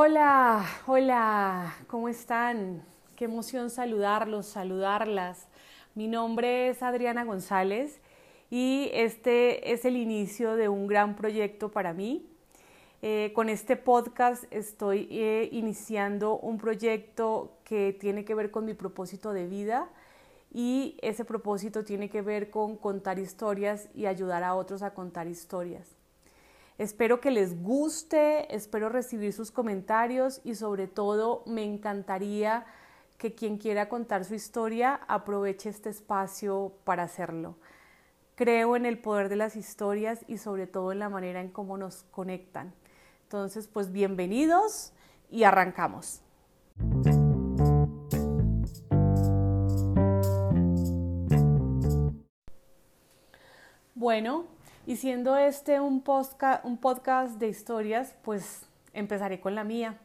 Hola, 0.00 0.64
hola, 0.86 1.74
¿cómo 1.88 2.08
están? 2.08 2.84
Qué 3.16 3.24
emoción 3.24 3.68
saludarlos, 3.68 4.46
saludarlas. 4.46 5.48
Mi 5.96 6.06
nombre 6.06 6.68
es 6.68 6.84
Adriana 6.84 7.24
González 7.24 8.00
y 8.48 8.90
este 8.92 9.72
es 9.72 9.84
el 9.84 9.96
inicio 9.96 10.54
de 10.54 10.68
un 10.68 10.86
gran 10.86 11.16
proyecto 11.16 11.72
para 11.72 11.94
mí. 11.94 12.30
Eh, 13.02 13.32
con 13.34 13.48
este 13.48 13.74
podcast 13.74 14.44
estoy 14.52 15.08
eh, 15.10 15.48
iniciando 15.50 16.38
un 16.38 16.58
proyecto 16.58 17.58
que 17.64 17.92
tiene 17.92 18.24
que 18.24 18.36
ver 18.36 18.52
con 18.52 18.66
mi 18.66 18.74
propósito 18.74 19.32
de 19.32 19.48
vida 19.48 19.90
y 20.54 20.96
ese 21.02 21.24
propósito 21.24 21.82
tiene 21.82 22.08
que 22.08 22.22
ver 22.22 22.50
con 22.50 22.76
contar 22.76 23.18
historias 23.18 23.88
y 23.96 24.06
ayudar 24.06 24.44
a 24.44 24.54
otros 24.54 24.82
a 24.82 24.94
contar 24.94 25.26
historias. 25.26 25.97
Espero 26.78 27.20
que 27.20 27.32
les 27.32 27.60
guste, 27.60 28.54
espero 28.54 28.88
recibir 28.88 29.32
sus 29.32 29.50
comentarios 29.50 30.40
y 30.44 30.54
sobre 30.54 30.86
todo 30.86 31.42
me 31.44 31.64
encantaría 31.64 32.66
que 33.16 33.34
quien 33.34 33.58
quiera 33.58 33.88
contar 33.88 34.24
su 34.24 34.36
historia 34.36 35.00
aproveche 35.08 35.70
este 35.70 35.90
espacio 35.90 36.72
para 36.84 37.02
hacerlo. 37.02 37.56
Creo 38.36 38.76
en 38.76 38.86
el 38.86 39.00
poder 39.00 39.28
de 39.28 39.34
las 39.34 39.56
historias 39.56 40.24
y 40.28 40.38
sobre 40.38 40.68
todo 40.68 40.92
en 40.92 41.00
la 41.00 41.08
manera 41.08 41.40
en 41.40 41.50
cómo 41.50 41.76
nos 41.76 42.04
conectan. 42.12 42.72
Entonces, 43.24 43.66
pues 43.66 43.90
bienvenidos 43.90 44.92
y 45.32 45.42
arrancamos. 45.42 46.22
Bueno, 53.96 54.46
y 54.88 54.96
siendo 54.96 55.36
este 55.36 55.80
un, 55.80 56.00
podcast 56.00 57.38
de 57.38 57.46
historias, 57.46 58.14
pues 58.22 58.66
empezaré 58.94 59.38
con 59.38 59.54
la 59.54 59.62
mía. 59.62 59.98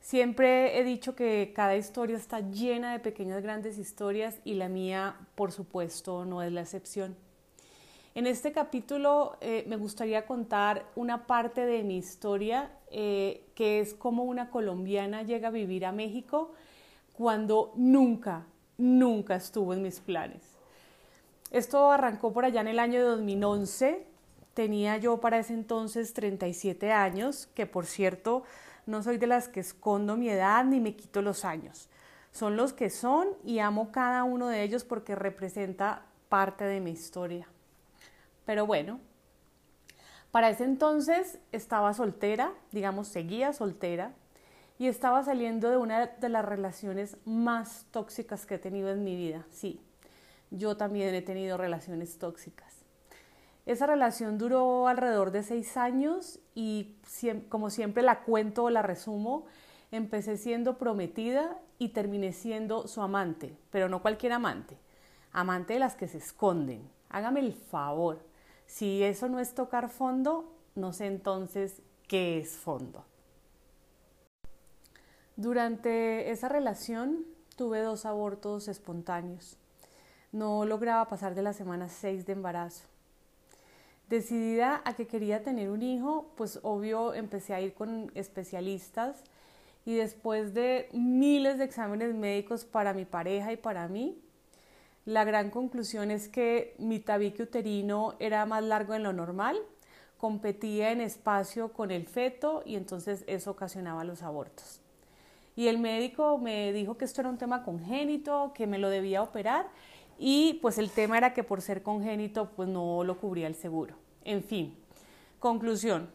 Siempre 0.00 0.76
he 0.76 0.82
dicho 0.82 1.14
que 1.14 1.52
cada 1.54 1.76
historia 1.76 2.16
está 2.16 2.40
llena 2.40 2.90
de 2.90 2.98
pequeñas 2.98 3.40
grandes 3.44 3.78
historias 3.78 4.40
y 4.42 4.54
la 4.54 4.68
mía, 4.68 5.14
por 5.36 5.52
supuesto, 5.52 6.24
no 6.24 6.42
es 6.42 6.50
la 6.50 6.62
excepción. 6.62 7.14
En 8.16 8.26
este 8.26 8.50
capítulo 8.50 9.36
eh, 9.40 9.64
me 9.68 9.76
gustaría 9.76 10.26
contar 10.26 10.84
una 10.96 11.28
parte 11.28 11.64
de 11.64 11.84
mi 11.84 11.96
historia, 11.96 12.72
eh, 12.90 13.44
que 13.54 13.78
es 13.78 13.94
cómo 13.94 14.24
una 14.24 14.50
colombiana 14.50 15.22
llega 15.22 15.46
a 15.46 15.52
vivir 15.52 15.86
a 15.86 15.92
México 15.92 16.50
cuando 17.12 17.72
nunca, 17.76 18.46
nunca 18.78 19.36
estuvo 19.36 19.72
en 19.74 19.82
mis 19.82 20.00
planes. 20.00 20.51
Esto 21.52 21.90
arrancó 21.90 22.32
por 22.32 22.46
allá 22.46 22.62
en 22.62 22.68
el 22.68 22.78
año 22.78 23.04
2011. 23.04 24.06
Tenía 24.54 24.96
yo 24.96 25.20
para 25.20 25.38
ese 25.38 25.52
entonces 25.52 26.14
37 26.14 26.92
años, 26.92 27.46
que 27.54 27.66
por 27.66 27.84
cierto 27.84 28.44
no 28.86 29.02
soy 29.02 29.18
de 29.18 29.26
las 29.26 29.48
que 29.48 29.60
escondo 29.60 30.16
mi 30.16 30.30
edad 30.30 30.64
ni 30.64 30.80
me 30.80 30.96
quito 30.96 31.20
los 31.20 31.44
años. 31.44 31.90
Son 32.30 32.56
los 32.56 32.72
que 32.72 32.88
son 32.88 33.28
y 33.44 33.58
amo 33.58 33.92
cada 33.92 34.24
uno 34.24 34.48
de 34.48 34.62
ellos 34.62 34.84
porque 34.84 35.14
representa 35.14 36.06
parte 36.30 36.64
de 36.64 36.80
mi 36.80 36.92
historia. 36.92 37.46
Pero 38.46 38.64
bueno, 38.64 38.98
para 40.30 40.48
ese 40.48 40.64
entonces 40.64 41.38
estaba 41.52 41.92
soltera, 41.92 42.54
digamos, 42.70 43.08
seguía 43.08 43.52
soltera 43.52 44.14
y 44.78 44.86
estaba 44.86 45.22
saliendo 45.22 45.68
de 45.68 45.76
una 45.76 46.06
de 46.06 46.28
las 46.30 46.46
relaciones 46.46 47.18
más 47.26 47.84
tóxicas 47.90 48.46
que 48.46 48.54
he 48.54 48.58
tenido 48.58 48.88
en 48.88 49.04
mi 49.04 49.16
vida, 49.16 49.44
sí, 49.50 49.82
yo 50.52 50.76
también 50.76 51.14
he 51.14 51.22
tenido 51.22 51.56
relaciones 51.56 52.18
tóxicas. 52.18 52.84
Esa 53.64 53.86
relación 53.86 54.38
duró 54.38 54.86
alrededor 54.88 55.30
de 55.30 55.42
seis 55.42 55.76
años 55.76 56.40
y 56.54 56.96
como 57.48 57.70
siempre 57.70 58.02
la 58.02 58.22
cuento 58.22 58.64
o 58.64 58.70
la 58.70 58.82
resumo, 58.82 59.46
empecé 59.90 60.36
siendo 60.36 60.78
prometida 60.78 61.58
y 61.78 61.90
terminé 61.90 62.32
siendo 62.32 62.86
su 62.86 63.02
amante, 63.02 63.56
pero 63.70 63.88
no 63.88 64.02
cualquier 64.02 64.32
amante, 64.32 64.76
amante 65.32 65.74
de 65.74 65.78
las 65.78 65.94
que 65.94 66.08
se 66.08 66.18
esconden. 66.18 66.88
Hágame 67.08 67.40
el 67.40 67.52
favor, 67.52 68.24
si 68.66 69.02
eso 69.02 69.28
no 69.28 69.38
es 69.38 69.54
tocar 69.54 69.90
fondo, 69.90 70.52
no 70.74 70.92
sé 70.92 71.06
entonces 71.06 71.82
qué 72.08 72.38
es 72.38 72.56
fondo. 72.56 73.04
Durante 75.36 76.30
esa 76.30 76.48
relación 76.48 77.24
tuve 77.56 77.80
dos 77.80 78.06
abortos 78.06 78.68
espontáneos 78.68 79.56
no 80.32 80.64
lograba 80.64 81.06
pasar 81.08 81.34
de 81.34 81.42
la 81.42 81.52
semana 81.52 81.88
6 81.88 82.26
de 82.26 82.32
embarazo. 82.32 82.84
Decidida 84.08 84.82
a 84.84 84.94
que 84.94 85.06
quería 85.06 85.42
tener 85.42 85.70
un 85.70 85.82
hijo, 85.82 86.32
pues 86.36 86.58
obvio 86.62 87.14
empecé 87.14 87.54
a 87.54 87.60
ir 87.60 87.74
con 87.74 88.10
especialistas 88.14 89.22
y 89.84 89.94
después 89.94 90.54
de 90.54 90.88
miles 90.92 91.58
de 91.58 91.64
exámenes 91.64 92.14
médicos 92.14 92.64
para 92.64 92.94
mi 92.94 93.04
pareja 93.04 93.52
y 93.52 93.56
para 93.56 93.88
mí, 93.88 94.18
la 95.04 95.24
gran 95.24 95.50
conclusión 95.50 96.10
es 96.10 96.28
que 96.28 96.74
mi 96.78 97.00
tabique 97.00 97.42
uterino 97.42 98.14
era 98.18 98.46
más 98.46 98.62
largo 98.62 98.92
de 98.92 99.00
lo 99.00 99.12
normal, 99.12 99.58
competía 100.16 100.92
en 100.92 101.00
espacio 101.00 101.72
con 101.72 101.90
el 101.90 102.06
feto 102.06 102.62
y 102.64 102.76
entonces 102.76 103.24
eso 103.26 103.50
ocasionaba 103.50 104.04
los 104.04 104.22
abortos. 104.22 104.80
Y 105.56 105.66
el 105.66 105.78
médico 105.78 106.38
me 106.38 106.72
dijo 106.72 106.96
que 106.96 107.04
esto 107.04 107.20
era 107.20 107.30
un 107.30 107.38
tema 107.38 107.64
congénito, 107.64 108.52
que 108.54 108.66
me 108.66 108.78
lo 108.78 108.88
debía 108.88 109.22
operar 109.22 109.66
y 110.24 110.60
pues 110.62 110.78
el 110.78 110.88
tema 110.88 111.18
era 111.18 111.34
que 111.34 111.42
por 111.42 111.60
ser 111.60 111.82
congénito 111.82 112.50
pues 112.54 112.68
no 112.68 113.02
lo 113.02 113.18
cubría 113.18 113.48
el 113.48 113.56
seguro. 113.56 113.96
En 114.22 114.44
fin, 114.44 114.72
conclusión, 115.40 116.08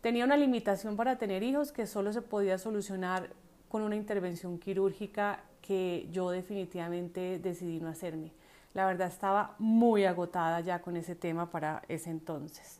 tenía 0.00 0.24
una 0.24 0.36
limitación 0.36 0.94
para 0.94 1.18
tener 1.18 1.42
hijos 1.42 1.72
que 1.72 1.88
solo 1.88 2.12
se 2.12 2.22
podía 2.22 2.56
solucionar 2.56 3.30
con 3.68 3.82
una 3.82 3.96
intervención 3.96 4.60
quirúrgica 4.60 5.42
que 5.60 6.06
yo 6.12 6.30
definitivamente 6.30 7.40
decidí 7.40 7.80
no 7.80 7.88
hacerme. 7.88 8.30
La 8.74 8.86
verdad 8.86 9.08
estaba 9.08 9.56
muy 9.58 10.04
agotada 10.04 10.60
ya 10.60 10.80
con 10.80 10.96
ese 10.96 11.16
tema 11.16 11.50
para 11.50 11.82
ese 11.88 12.10
entonces. 12.10 12.78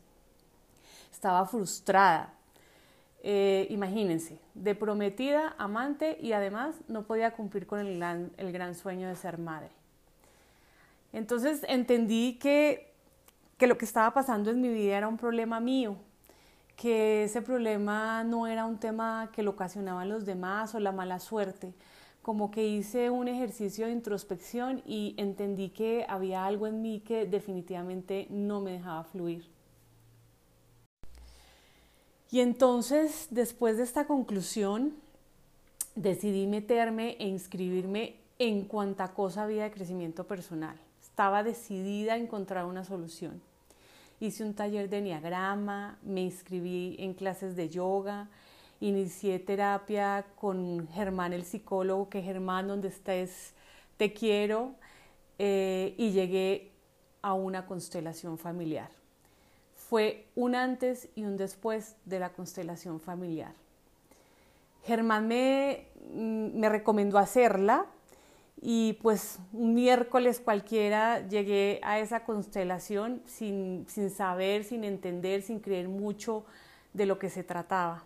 Estaba 1.10 1.44
frustrada. 1.46 2.34
Eh, 3.24 3.66
imagínense, 3.70 4.38
de 4.54 4.76
prometida, 4.76 5.56
amante 5.58 6.16
y 6.20 6.34
además 6.34 6.76
no 6.86 7.02
podía 7.02 7.32
cumplir 7.32 7.66
con 7.66 7.80
el 7.80 8.00
el 8.36 8.52
gran 8.52 8.76
sueño 8.76 9.08
de 9.08 9.16
ser 9.16 9.38
madre. 9.38 9.77
Entonces 11.12 11.64
entendí 11.68 12.38
que, 12.40 12.92
que 13.56 13.66
lo 13.66 13.78
que 13.78 13.84
estaba 13.84 14.12
pasando 14.12 14.50
en 14.50 14.60
mi 14.60 14.68
vida 14.68 14.96
era 14.96 15.08
un 15.08 15.16
problema 15.16 15.60
mío, 15.60 15.96
que 16.76 17.24
ese 17.24 17.42
problema 17.42 18.22
no 18.24 18.46
era 18.46 18.66
un 18.66 18.78
tema 18.78 19.30
que 19.32 19.42
lo 19.42 19.52
ocasionaban 19.52 20.08
los 20.08 20.26
demás 20.26 20.74
o 20.74 20.80
la 20.80 20.92
mala 20.92 21.18
suerte. 21.18 21.74
Como 22.22 22.50
que 22.50 22.66
hice 22.66 23.08
un 23.08 23.26
ejercicio 23.26 23.86
de 23.86 23.92
introspección 23.92 24.82
y 24.84 25.14
entendí 25.16 25.70
que 25.70 26.04
había 26.08 26.44
algo 26.44 26.66
en 26.66 26.82
mí 26.82 27.00
que 27.00 27.26
definitivamente 27.26 28.26
no 28.28 28.60
me 28.60 28.72
dejaba 28.72 29.04
fluir. 29.04 29.48
Y 32.30 32.40
entonces, 32.40 33.28
después 33.30 33.78
de 33.78 33.84
esta 33.84 34.06
conclusión, 34.06 34.94
decidí 35.94 36.46
meterme 36.46 37.16
e 37.18 37.26
inscribirme 37.26 38.16
en 38.38 38.66
cuanta 38.66 39.14
cosa 39.14 39.44
había 39.44 39.64
de 39.64 39.70
crecimiento 39.70 40.26
personal 40.26 40.78
estaba 41.18 41.42
decidida 41.42 42.12
a 42.12 42.16
encontrar 42.16 42.64
una 42.64 42.84
solución. 42.84 43.42
Hice 44.20 44.44
un 44.44 44.54
taller 44.54 44.88
de 44.88 44.98
enneagrama, 44.98 45.98
me 46.04 46.20
inscribí 46.20 46.94
en 47.00 47.12
clases 47.12 47.56
de 47.56 47.68
yoga, 47.68 48.28
inicié 48.78 49.40
terapia 49.40 50.24
con 50.36 50.86
Germán 50.92 51.32
el 51.32 51.44
psicólogo, 51.44 52.08
que 52.08 52.22
Germán, 52.22 52.68
donde 52.68 52.86
estés, 52.86 53.52
te 53.96 54.12
quiero, 54.12 54.76
eh, 55.40 55.96
y 55.98 56.12
llegué 56.12 56.70
a 57.20 57.34
una 57.34 57.66
constelación 57.66 58.38
familiar. 58.38 58.90
Fue 59.74 60.24
un 60.36 60.54
antes 60.54 61.08
y 61.16 61.24
un 61.24 61.36
después 61.36 61.96
de 62.04 62.20
la 62.20 62.30
constelación 62.30 63.00
familiar. 63.00 63.54
Germán 64.84 65.26
me, 65.26 65.88
mm, 66.12 66.60
me 66.60 66.68
recomendó 66.68 67.18
hacerla 67.18 67.86
y 68.60 68.94
pues 68.94 69.38
un 69.52 69.74
miércoles 69.74 70.40
cualquiera 70.40 71.26
llegué 71.28 71.80
a 71.84 72.00
esa 72.00 72.24
constelación 72.24 73.22
sin, 73.24 73.86
sin, 73.88 74.10
saber, 74.10 74.64
sin 74.64 74.82
entender, 74.84 75.42
sin 75.42 75.60
creer 75.60 75.88
mucho 75.88 76.44
de 76.92 77.06
lo 77.06 77.18
que 77.18 77.30
se 77.30 77.44
trataba. 77.44 78.04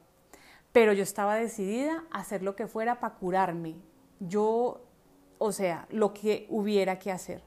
Pero 0.73 0.93
yo 0.93 1.03
estaba 1.03 1.37
decidida 1.37 2.05
a 2.11 2.21
hacer 2.21 2.43
lo 2.43 2.55
que 2.55 2.67
fuera 2.67 3.01
para 3.01 3.15
curarme. 3.15 3.77
Yo, 4.21 4.83
o 5.39 5.53
sea, 5.53 5.87
lo 5.91 6.13
que 6.13 6.47
hubiera 6.51 6.99
que 6.99 7.11
hacer. 7.11 7.43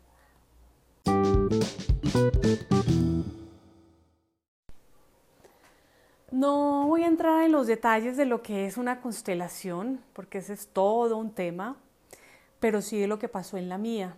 No 6.31 6.87
voy 6.87 7.03
a 7.03 7.07
entrar 7.07 7.43
en 7.43 7.51
los 7.51 7.67
detalles 7.67 8.17
de 8.17 8.25
lo 8.25 8.41
que 8.41 8.65
es 8.65 8.77
una 8.77 8.99
constelación, 8.99 10.01
porque 10.13 10.39
ese 10.39 10.53
es 10.53 10.67
todo 10.67 11.17
un 11.17 11.31
tema 11.31 11.77
pero 12.59 12.81
sí 12.81 13.05
lo 13.07 13.19
que 13.19 13.29
pasó 13.29 13.57
en 13.57 13.69
la 13.69 13.77
mía. 13.77 14.17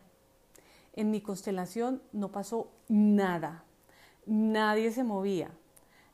En 0.93 1.11
mi 1.11 1.21
constelación 1.21 2.01
no 2.11 2.31
pasó 2.31 2.71
nada, 2.87 3.63
nadie 4.25 4.91
se 4.91 5.03
movía, 5.03 5.51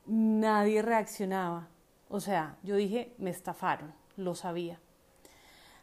nadie 0.06 0.82
reaccionaba. 0.82 1.68
O 2.08 2.20
sea, 2.20 2.58
yo 2.62 2.76
dije, 2.76 3.14
me 3.18 3.30
estafaron, 3.30 3.94
lo 4.16 4.34
sabía. 4.34 4.78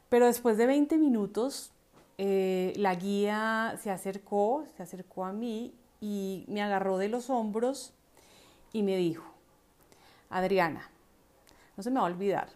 Pero 0.10 0.28
después 0.28 0.58
de 0.58 0.68
20 0.68 0.98
minutos, 0.98 1.72
eh, 2.18 2.74
la 2.76 2.94
guía 2.96 3.78
se 3.82 3.90
acercó, 3.90 4.66
se 4.76 4.84
acercó 4.84 5.26
a 5.26 5.34
mí 5.34 5.74
y 6.00 6.46
me 6.48 6.62
agarró 6.62 6.98
de 6.98 7.10
los 7.10 7.30
hombros 7.30 7.94
y 8.74 8.84
me 8.84 8.98
dijo, 8.98 9.24
Adriana, 10.30 10.90
no 11.76 11.84
se 11.84 11.90
me 11.90 12.00
va 12.00 12.08
a 12.08 12.12
olvidar, 12.12 12.50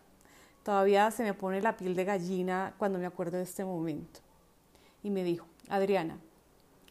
todavía 0.66 1.12
se 1.12 1.22
me 1.22 1.36
pone 1.36 1.62
la 1.62 1.78
piel 1.78 1.96
de 1.96 2.06
gallina 2.06 2.74
cuando 2.80 2.98
me 2.98 3.06
acuerdo 3.06 3.38
de 3.38 3.44
este 3.44 3.64
momento. 3.64 4.20
Y 5.04 5.12
me 5.12 5.24
dijo, 5.24 5.46
Adriana, 5.70 6.18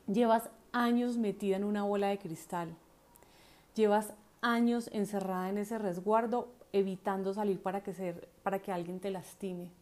llevas 0.07 0.49
años 0.71 1.19
metida 1.19 1.57
en 1.57 1.65
una 1.65 1.83
bola 1.83 2.07
de 2.07 2.19
cristal, 2.19 2.69
llevas 3.75 4.13
años 4.43 4.89
encerrada 4.93 5.49
en 5.49 5.59
ese 5.59 5.79
resguardo 5.79 6.53
evitando 6.73 7.35
salir 7.35 7.61
para 7.61 7.83
que, 7.83 8.15
para 8.45 8.61
que 8.61 8.71
alguien 8.71 9.01
te 9.01 9.11
lastime. 9.11 9.73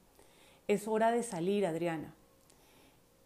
Es 0.69 0.89
hora 0.89 1.11
de 1.11 1.23
salir, 1.23 1.67
Adriana. 1.67 2.15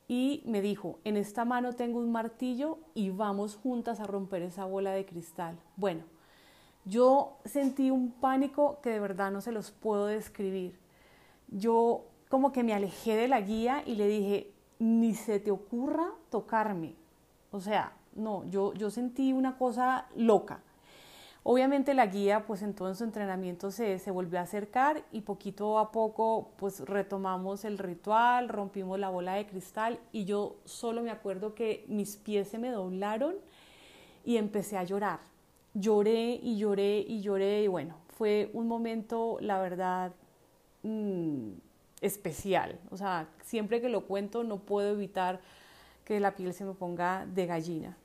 Y 0.08 0.42
me 0.46 0.60
dijo, 0.60 0.98
en 1.04 1.16
esta 1.16 1.44
mano 1.44 1.74
tengo 1.74 2.00
un 2.00 2.10
martillo 2.10 2.78
y 2.94 3.10
vamos 3.10 3.54
juntas 3.54 4.00
a 4.00 4.06
romper 4.06 4.42
esa 4.42 4.64
bola 4.64 4.90
de 4.90 5.06
cristal. 5.06 5.56
Bueno, 5.76 6.02
yo 6.86 7.36
sentí 7.44 7.90
un 7.90 8.12
pánico 8.12 8.78
que 8.80 8.90
de 8.90 9.00
verdad 9.00 9.32
no 9.32 9.40
se 9.40 9.52
los 9.52 9.72
puedo 9.72 10.06
describir. 10.06 10.78
Yo 11.48 12.04
como 12.28 12.52
que 12.52 12.62
me 12.62 12.74
alejé 12.74 13.16
de 13.16 13.28
la 13.28 13.40
guía 13.40 13.82
y 13.84 13.96
le 13.96 14.06
dije, 14.06 14.52
ni 14.78 15.14
se 15.14 15.40
te 15.40 15.50
ocurra 15.50 16.06
tocarme. 16.30 16.94
O 17.50 17.60
sea, 17.60 17.92
no, 18.14 18.44
yo, 18.50 18.72
yo 18.74 18.90
sentí 18.90 19.32
una 19.32 19.58
cosa 19.58 20.06
loca. 20.14 20.60
Obviamente 21.42 21.94
la 21.94 22.06
guía 22.06 22.44
pues 22.46 22.62
en 22.62 22.74
todo 22.74 22.92
su 22.94 23.04
entrenamiento 23.04 23.70
se, 23.70 23.98
se, 24.00 24.10
volvió 24.10 24.38
a 24.38 24.42
acercar 24.42 25.04
y 25.12 25.20
poquito 25.20 25.78
a 25.78 25.92
poco 25.92 26.50
pues 26.56 26.80
retomamos 26.80 27.64
el 27.64 27.78
ritual, 27.78 28.48
rompimos 28.48 28.98
la 28.98 29.10
bola 29.10 29.34
de 29.34 29.46
cristal 29.46 30.00
y 30.10 30.24
yo 30.24 30.56
solo 30.64 31.02
me 31.02 31.10
acuerdo 31.10 31.54
que 31.54 31.84
mis 31.88 32.16
pies 32.16 32.48
se 32.48 32.58
me 32.58 32.70
doblaron 32.70 33.36
y 34.24 34.38
empecé 34.38 34.76
a 34.76 34.82
llorar. 34.82 35.20
Lloré 35.78 36.40
y 36.42 36.56
lloré 36.56 37.04
y 37.06 37.20
lloré 37.20 37.64
y 37.64 37.66
bueno, 37.68 37.96
fue 38.16 38.48
un 38.54 38.66
momento 38.66 39.36
la 39.40 39.58
verdad 39.60 40.12
mmm, 40.82 41.50
especial. 42.00 42.78
O 42.90 42.96
sea, 42.96 43.28
siempre 43.42 43.82
que 43.82 43.90
lo 43.90 44.06
cuento 44.06 44.42
no 44.42 44.58
puedo 44.58 44.92
evitar 44.92 45.40
que 46.04 46.18
la 46.18 46.34
piel 46.34 46.54
se 46.54 46.64
me 46.64 46.72
ponga 46.72 47.26
de 47.26 47.44
gallina. 47.44 47.96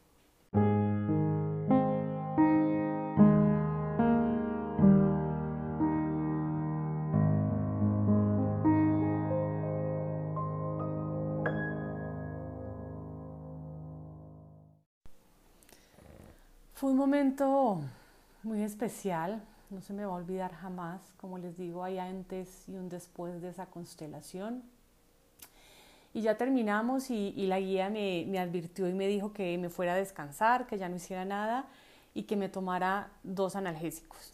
Momento 17.32 17.82
muy 18.44 18.62
especial, 18.62 19.42
no 19.70 19.82
se 19.82 19.94
me 19.94 20.06
va 20.06 20.14
a 20.14 20.16
olvidar 20.18 20.54
jamás, 20.54 21.02
como 21.18 21.38
les 21.38 21.58
digo, 21.58 21.84
hay 21.84 21.98
antes 21.98 22.68
y 22.68 22.76
un 22.76 22.90
después 22.90 23.42
de 23.42 23.50
esa 23.50 23.68
constelación. 23.68 24.64
Y 26.14 26.24
ya 26.24 26.36
terminamos 26.36 27.10
y, 27.10 27.32
la 27.48 27.60
guía 27.60 27.90
me, 27.90 28.26
me, 28.28 28.38
advirtió 28.38 28.90
y 28.90 28.94
me 28.94 29.08
dijo 29.08 29.32
que 29.32 29.58
me 29.58 29.70
fuera 29.70 29.94
a 29.94 29.96
descansar, 29.96 30.68
que 30.68 30.78
ya 30.78 30.90
no 30.90 30.98
hiciera 30.98 31.24
nada 31.24 31.68
y 32.14 32.24
que 32.24 32.36
me 32.36 32.50
tomara 32.50 33.12
dos 33.24 33.56
analgésicos. 33.56 34.34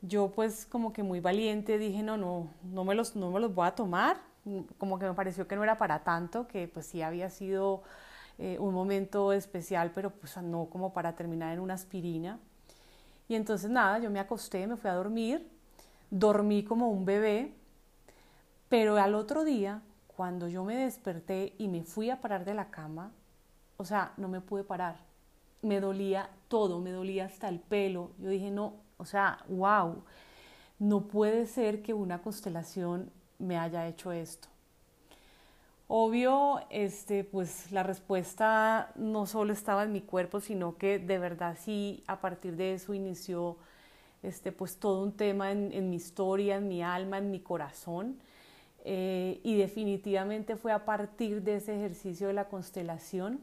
Yo 0.00 0.30
pues 0.30 0.66
como 0.66 0.92
que 0.92 1.02
muy 1.02 1.18
valiente 1.18 1.76
dije, 1.76 2.04
no, 2.04 2.16
no, 2.16 2.46
no 2.62 2.84
me 2.84 2.94
los, 2.94 3.16
no 3.16 3.32
me 3.32 3.40
los 3.40 3.52
voy 3.52 3.66
a 3.66 3.74
tomar, 3.74 4.18
como 4.78 4.98
que 5.00 5.06
me 5.06 5.14
pareció 5.14 5.48
que 5.48 5.56
no 5.56 5.64
era 5.64 5.76
para 5.76 6.04
tanto, 6.04 6.46
que 6.46 6.68
pues 6.68 6.86
sí 6.86 7.02
había 7.02 7.30
sido 7.30 7.82
eh, 8.42 8.56
un 8.58 8.72
momento 8.72 9.34
especial, 9.34 9.92
pero 9.94 10.08
pues 10.10 10.34
no 10.38 10.64
como 10.70 10.94
para 10.94 11.14
terminar 11.14 11.52
en 11.52 11.60
una 11.60 11.74
aspirina. 11.74 12.38
Y 13.28 13.34
entonces 13.34 13.70
nada, 13.70 13.98
yo 13.98 14.10
me 14.10 14.18
acosté, 14.18 14.66
me 14.66 14.78
fui 14.78 14.88
a 14.88 14.94
dormir, 14.94 15.46
dormí 16.10 16.64
como 16.64 16.88
un 16.88 17.04
bebé, 17.04 17.52
pero 18.70 18.96
al 18.96 19.14
otro 19.14 19.44
día, 19.44 19.82
cuando 20.06 20.48
yo 20.48 20.64
me 20.64 20.74
desperté 20.74 21.54
y 21.58 21.68
me 21.68 21.82
fui 21.82 22.08
a 22.08 22.22
parar 22.22 22.46
de 22.46 22.54
la 22.54 22.70
cama, 22.70 23.12
o 23.76 23.84
sea, 23.84 24.14
no 24.16 24.26
me 24.26 24.40
pude 24.40 24.64
parar. 24.64 24.96
Me 25.60 25.78
dolía 25.78 26.30
todo, 26.48 26.80
me 26.80 26.92
dolía 26.92 27.26
hasta 27.26 27.46
el 27.48 27.60
pelo. 27.60 28.12
Yo 28.18 28.30
dije, 28.30 28.50
no, 28.50 28.72
o 28.96 29.04
sea, 29.04 29.44
wow, 29.48 30.02
no 30.78 31.02
puede 31.02 31.44
ser 31.46 31.82
que 31.82 31.92
una 31.92 32.22
constelación 32.22 33.10
me 33.38 33.58
haya 33.58 33.86
hecho 33.86 34.12
esto. 34.12 34.48
Obvio, 35.92 36.60
este, 36.70 37.24
pues 37.24 37.72
la 37.72 37.82
respuesta 37.82 38.92
no 38.94 39.26
solo 39.26 39.52
estaba 39.52 39.82
en 39.82 39.90
mi 39.90 40.00
cuerpo, 40.02 40.38
sino 40.38 40.76
que 40.76 41.00
de 41.00 41.18
verdad 41.18 41.58
sí, 41.60 42.04
a 42.06 42.20
partir 42.20 42.54
de 42.54 42.74
eso 42.74 42.94
inició 42.94 43.56
este, 44.22 44.52
pues 44.52 44.76
todo 44.76 45.02
un 45.02 45.10
tema 45.10 45.50
en, 45.50 45.90
mi 45.90 45.96
historia, 45.96 46.58
en 46.58 46.68
mi 46.68 46.80
alma, 46.80 47.18
en 47.18 47.32
mi 47.32 47.40
corazón. 47.40 48.20
Eh, 48.84 49.40
y 49.42 49.56
definitivamente 49.56 50.54
fue 50.54 50.70
a 50.70 50.84
partir 50.84 51.42
de 51.42 51.56
ese 51.56 51.74
ejercicio 51.74 52.28
de 52.28 52.34
la 52.34 52.44
constelación 52.44 53.40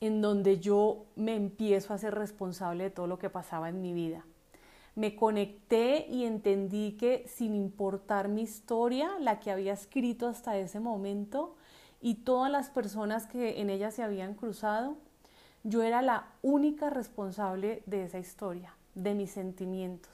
en 0.00 0.22
donde 0.22 0.60
yo 0.60 1.04
me 1.16 1.34
empiezo 1.34 1.94
a 1.94 1.98
ser 1.98 2.14
responsable 2.14 2.84
de 2.84 2.90
todo 2.90 3.08
lo 3.08 3.18
que 3.18 3.28
pasaba 3.28 3.68
en 3.68 3.82
mi 3.82 3.92
vida 3.92 4.24
me 4.98 5.14
conecté 5.14 6.08
y 6.10 6.24
entendí 6.24 6.96
que 6.96 7.24
sin 7.28 7.54
importar 7.54 8.26
mi 8.26 8.42
historia, 8.42 9.12
la 9.20 9.38
que 9.38 9.52
había 9.52 9.72
escrito 9.72 10.26
hasta 10.26 10.58
ese 10.58 10.80
momento 10.80 11.54
y 12.00 12.24
todas 12.24 12.50
las 12.50 12.68
personas 12.68 13.28
que 13.28 13.60
en 13.60 13.70
ella 13.70 13.92
se 13.92 14.02
habían 14.02 14.34
cruzado, 14.34 14.96
yo 15.62 15.84
era 15.84 16.02
la 16.02 16.26
única 16.42 16.90
responsable 16.90 17.84
de 17.86 18.06
esa 18.06 18.18
historia, 18.18 18.74
de 18.96 19.14
mis 19.14 19.30
sentimientos. 19.30 20.10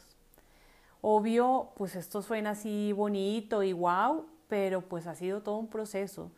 Obvio, 1.00 1.70
pues 1.76 1.96
esto 1.96 2.20
suena 2.20 2.50
así 2.50 2.92
bonito 2.92 3.62
y 3.62 3.72
wow, 3.72 4.26
pero 4.48 4.82
pues 4.82 5.06
ha 5.06 5.14
sido 5.14 5.42
todo 5.42 5.56
un 5.56 5.69
proceso. 5.69 6.31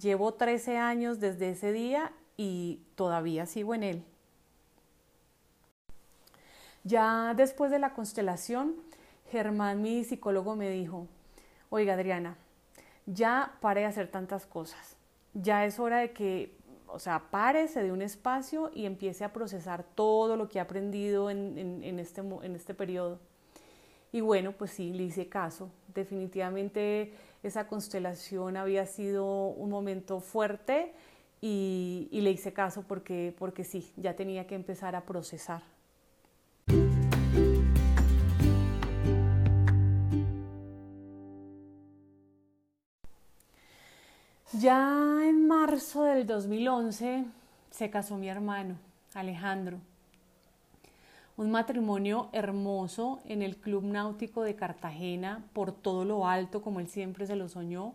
Llevo 0.00 0.32
13 0.32 0.78
años 0.78 1.20
desde 1.20 1.50
ese 1.50 1.70
día 1.72 2.12
y 2.38 2.80
todavía 2.94 3.44
sigo 3.44 3.74
en 3.74 3.82
él. 3.82 4.04
Ya 6.84 7.32
después 7.34 7.70
de 7.70 7.78
la 7.78 7.94
constelación, 7.94 8.74
Germán, 9.30 9.80
mi 9.80 10.04
psicólogo, 10.04 10.54
me 10.54 10.68
dijo, 10.68 11.08
oiga 11.70 11.94
Adriana, 11.94 12.36
ya 13.06 13.56
pare 13.60 13.80
de 13.80 13.86
hacer 13.86 14.08
tantas 14.08 14.44
cosas, 14.44 14.96
ya 15.32 15.64
es 15.64 15.78
hora 15.78 15.98
de 15.98 16.12
que, 16.12 16.54
o 16.86 16.98
sea, 16.98 17.30
pare, 17.30 17.68
se 17.68 17.82
dé 17.82 17.90
un 17.90 18.02
espacio 18.02 18.70
y 18.74 18.84
empiece 18.84 19.24
a 19.24 19.32
procesar 19.32 19.82
todo 19.94 20.36
lo 20.36 20.48
que 20.48 20.58
ha 20.60 20.64
aprendido 20.64 21.30
en, 21.30 21.98
este, 21.98 22.20
en 22.20 22.54
este 22.54 22.74
periodo. 22.74 23.18
Y 24.12 24.20
bueno, 24.20 24.52
pues 24.52 24.70
sí, 24.70 24.92
le 24.92 25.04
hice 25.04 25.28
caso. 25.28 25.70
Definitivamente 25.92 27.14
esa 27.42 27.66
constelación 27.66 28.56
había 28.56 28.86
sido 28.86 29.48
un 29.48 29.70
momento 29.70 30.20
fuerte 30.20 30.92
y, 31.40 32.08
y 32.12 32.20
le 32.20 32.30
hice 32.30 32.52
caso 32.52 32.84
porque, 32.86 33.34
porque 33.38 33.64
sí, 33.64 33.92
ya 33.96 34.14
tenía 34.14 34.46
que 34.46 34.54
empezar 34.54 34.94
a 34.94 35.04
procesar. 35.04 35.73
Ya 44.64 45.18
en 45.24 45.46
marzo 45.46 46.04
del 46.04 46.26
2011 46.26 47.26
se 47.70 47.90
casó 47.90 48.16
mi 48.16 48.30
hermano, 48.30 48.76
Alejandro. 49.12 49.76
Un 51.36 51.50
matrimonio 51.50 52.30
hermoso 52.32 53.20
en 53.26 53.42
el 53.42 53.58
Club 53.58 53.84
Náutico 53.84 54.42
de 54.42 54.56
Cartagena, 54.56 55.44
por 55.52 55.70
todo 55.70 56.06
lo 56.06 56.26
alto, 56.26 56.62
como 56.62 56.80
él 56.80 56.88
siempre 56.88 57.26
se 57.26 57.36
lo 57.36 57.50
soñó. 57.50 57.92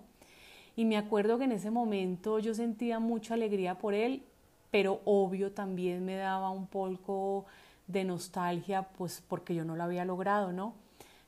Y 0.75 0.85
me 0.85 0.97
acuerdo 0.97 1.39
que 1.39 1.45
en 1.45 1.53
ese 1.53 1.71
momento 1.71 2.37
yo 2.37 2.53
sentía 2.53 2.99
mucha 2.99 3.33
alegría 3.33 3.79
por 3.79 3.95
él, 3.95 4.21
pero 4.69 5.01
obvio 5.05 5.51
también 5.51 6.05
me 6.05 6.17
daba 6.17 6.51
un 6.51 6.67
poco 6.67 7.47
de 7.87 8.03
nostalgia, 8.03 8.83
pues 8.95 9.23
porque 9.27 9.55
yo 9.55 9.65
no 9.65 9.75
lo 9.75 9.81
había 9.81 10.05
logrado, 10.05 10.51
¿no? 10.51 10.75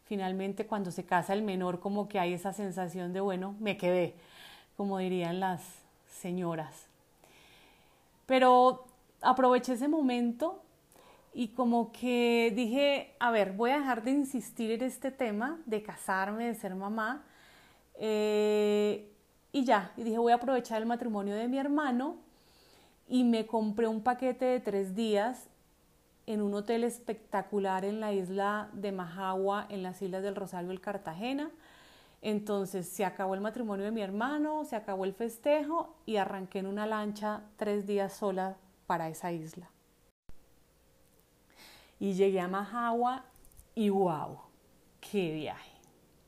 Finalmente 0.06 0.68
cuando 0.68 0.92
se 0.92 1.04
casa 1.04 1.34
el 1.34 1.42
menor 1.42 1.80
como 1.80 2.08
que 2.08 2.20
hay 2.20 2.34
esa 2.34 2.54
sensación 2.54 3.12
de, 3.12 3.22
bueno, 3.22 3.56
me 3.60 3.76
quedé 3.78 4.14
como 4.82 4.98
dirían 4.98 5.40
las 5.40 5.62
señoras. 6.08 6.88
Pero 8.26 8.88
aproveché 9.22 9.74
ese 9.74 9.88
momento 9.88 10.64
y 11.36 11.50
como 11.50 11.92
que 11.92 12.52
dije, 12.56 13.16
a 13.20 13.30
ver, 13.30 13.52
voy 13.52 13.70
a 13.70 13.78
dejar 13.78 14.02
de 14.02 14.10
insistir 14.10 14.72
en 14.72 14.82
este 14.82 15.12
tema 15.12 15.60
de 15.68 15.84
casarme, 15.84 16.48
de 16.48 16.56
ser 16.56 16.74
mamá. 16.74 17.24
Eh, 18.00 19.08
y 19.52 19.66
ya, 19.66 19.92
y 19.98 20.02
dije, 20.02 20.18
voy 20.18 20.32
a 20.32 20.38
aprovechar 20.38 20.82
el 20.82 20.88
matrimonio 20.88 21.36
de 21.36 21.48
mi 21.48 21.60
hermano 21.60 22.16
y 23.08 23.24
me 23.24 23.46
compré 23.46 23.88
un 23.88 24.02
paquete 24.02 24.46
de 24.46 24.60
tres 24.62 24.96
días 24.96 25.48
en 26.26 26.42
un 26.42 26.56
hotel 26.56 26.86
espectacular 26.86 27.86
en 27.86 28.00
la 28.00 28.14
isla 28.14 28.72
de 28.74 28.92
Majagua, 28.92 29.68
en 29.70 29.84
las 29.84 30.02
Islas 30.02 30.24
del 30.24 30.36
Rosario, 30.36 30.72
el 30.72 30.82
Cartagena. 30.82 31.52
Entonces 32.22 32.88
se 32.88 33.04
acabó 33.04 33.34
el 33.34 33.42
matrimonio 33.42 33.86
de 33.86 33.92
mi 33.92 34.02
hermano, 34.02 34.64
se 34.64 34.76
acabó 34.76 35.06
el 35.06 35.14
festejo 35.14 35.96
y 36.06 36.18
arranqué 36.18 36.60
en 36.60 36.68
una 36.68 36.86
lancha 36.86 37.44
tres 37.58 37.88
días 37.88 38.14
sola 38.14 38.58
para 38.86 39.10
esa 39.10 39.32
isla. 39.32 39.70
Y 42.00 42.14
llegué 42.14 42.40
a 42.40 42.48
Majagua 42.48 43.26
y 43.74 43.90
wow, 43.90 44.40
qué 45.00 45.34
viaje. 45.34 45.72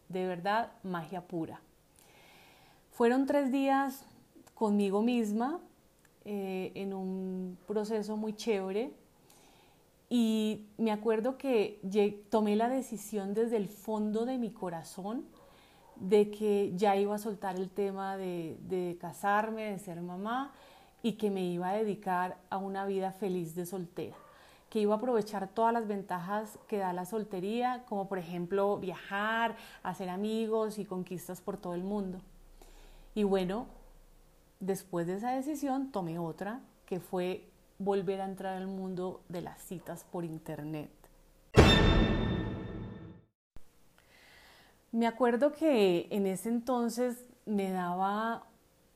De 0.10 0.26
verdad, 0.26 0.72
magia 0.84 1.22
pura. 1.22 1.62
Fueron 2.92 3.26
tres 3.26 3.52
días 3.52 4.06
conmigo 4.54 5.02
misma 5.02 5.60
eh, 6.26 6.72
en 6.76 6.94
un 6.94 7.58
proceso 7.68 8.18
muy 8.18 8.34
chévere 8.34 8.94
y 10.10 10.68
me 10.78 10.92
acuerdo 10.92 11.38
que 11.38 11.80
tomé 12.30 12.56
la 12.56 12.70
decisión 12.70 13.34
desde 13.34 13.58
el 13.58 13.68
fondo 13.68 14.26
de 14.26 14.38
mi 14.38 14.52
corazón 14.52 15.26
de 16.04 16.30
que 16.30 16.74
ya 16.76 16.96
iba 16.98 17.16
a 17.16 17.18
soltar 17.18 17.56
el 17.56 17.70
tema 17.70 18.18
de, 18.18 18.58
de 18.68 18.98
casarme, 19.00 19.72
de 19.72 19.80
ser 19.80 20.02
mamá 20.02 20.52
y 21.02 21.14
que 21.14 21.32
me 21.32 21.46
iba 21.46 21.70
a 21.70 21.74
dedicar 21.74 22.38
a 22.50 22.58
una 22.58 22.86
vida 22.86 23.12
feliz 23.12 23.56
de 23.56 23.66
soltera 23.66 24.16
que 24.74 24.80
iba 24.80 24.96
a 24.96 24.98
aprovechar 24.98 25.48
todas 25.50 25.72
las 25.72 25.88
ventajas 25.88 26.58
que 26.68 26.80
da 26.80 26.94
la 26.94 27.06
soltería, 27.06 27.84
como 27.88 28.10
por 28.10 28.18
ejemplo 28.18 28.80
viajar, 28.80 29.56
hacer 29.84 30.10
amigos 30.10 30.80
y 30.80 30.86
conquistas 30.86 31.42
por 31.42 31.58
todo 31.58 31.76
el 31.76 31.84
mundo. 31.84 32.18
Y 33.14 33.22
bueno, 33.22 33.68
después 34.60 35.06
de 35.06 35.18
esa 35.18 35.30
decisión 35.30 35.92
tomé 35.92 36.18
otra, 36.18 36.60
que 36.88 37.00
fue 37.00 37.48
volver 37.78 38.20
a 38.20 38.26
entrar 38.26 38.58
al 38.58 38.66
mundo 38.66 39.22
de 39.30 39.42
las 39.42 39.62
citas 39.62 40.06
por 40.12 40.26
internet. 40.26 40.90
Me 44.94 45.08
acuerdo 45.08 45.54
que 45.54 46.06
en 46.12 46.28
ese 46.28 46.50
entonces 46.50 47.26
me 47.48 47.72
daba 47.72 48.46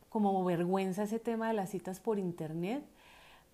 como 0.10 0.46
vergüenza 0.46 1.04
ese 1.04 1.18
tema 1.18 1.48
de 1.48 1.56
las 1.56 1.72
citas 1.72 2.00
por 2.00 2.20
internet, 2.20 2.84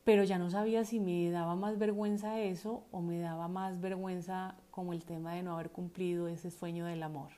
pero 0.03 0.25
ya 0.25 0.37
no 0.37 0.49
sabía 0.49 0.83
si 0.83 0.99
me 0.99 1.31
daba 1.31 1.55
más 1.55 1.79
vergüenza 1.79 2.41
eso 2.41 2.83
o 2.91 2.99
me 2.99 3.17
daba 3.19 3.47
más 3.47 3.79
vergüenza 3.79 4.55
como 4.71 4.91
el 4.91 5.05
tema 5.05 5.35
de 5.35 5.43
no 5.43 5.53
haber 5.53 5.69
cumplido 5.69 6.27
ese 6.27 6.51
sueño 6.51 6.85
del 6.85 7.03
amor. 7.03 7.29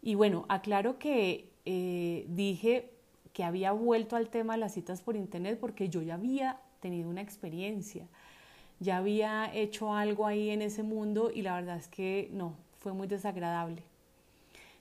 Y 0.00 0.14
bueno, 0.14 0.46
aclaro 0.48 0.98
que 0.98 1.50
eh, 1.66 2.24
dije 2.30 2.94
que 3.34 3.44
había 3.44 3.72
vuelto 3.72 4.16
al 4.16 4.30
tema 4.30 4.54
de 4.54 4.60
las 4.60 4.72
citas 4.72 5.02
por 5.02 5.16
internet 5.16 5.58
porque 5.60 5.90
yo 5.90 6.00
ya 6.00 6.14
había 6.14 6.58
tenido 6.80 7.10
una 7.10 7.20
experiencia, 7.20 8.08
ya 8.80 8.96
había 8.96 9.54
hecho 9.54 9.92
algo 9.92 10.26
ahí 10.26 10.48
en 10.48 10.62
ese 10.62 10.82
mundo 10.82 11.30
y 11.30 11.42
la 11.42 11.56
verdad 11.56 11.76
es 11.76 11.88
que 11.88 12.30
no, 12.32 12.54
fue 12.82 12.92
muy 12.92 13.06
desagradable. 13.06 13.82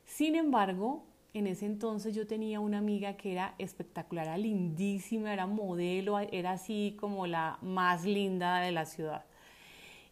Sin 0.06 0.36
embargo, 0.36 1.04
en 1.34 1.48
ese 1.48 1.66
entonces 1.66 2.16
yo 2.16 2.26
tenía 2.28 2.60
una 2.60 2.80
amiga 2.80 3.16
que 3.16 3.32
era 3.32 3.54
espectacular, 3.60 4.26
era 4.26 4.38
lindísima, 4.38 5.32
era 5.32 5.46
modelo, 5.46 6.20
era 6.20 6.52
así 6.52 6.98
como 7.00 7.28
la 7.28 7.60
más 7.62 8.04
linda 8.04 8.60
de 8.60 8.72
la 8.72 8.86
ciudad. 8.86 9.24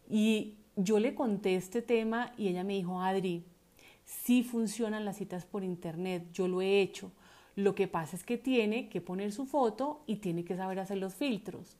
Y 0.08 0.54
yo 0.76 0.98
le 0.98 1.14
conté 1.14 1.56
este 1.56 1.82
tema 1.82 2.32
y 2.38 2.48
ella 2.48 2.64
me 2.64 2.74
dijo, 2.74 3.02
Adri, 3.02 3.44
sí 4.04 4.42
funcionan 4.44 5.04
las 5.04 5.18
citas 5.18 5.44
por 5.44 5.64
internet, 5.64 6.24
yo 6.32 6.48
lo 6.48 6.62
he 6.62 6.80
hecho. 6.80 7.10
Lo 7.56 7.74
que 7.74 7.88
pasa 7.88 8.16
es 8.16 8.24
que 8.24 8.38
tiene 8.38 8.88
que 8.88 9.00
poner 9.00 9.32
su 9.32 9.44
foto 9.46 10.02
y 10.06 10.16
tiene 10.16 10.44
que 10.44 10.56
saber 10.56 10.78
hacer 10.78 10.98
los 10.98 11.14
filtros. 11.14 11.76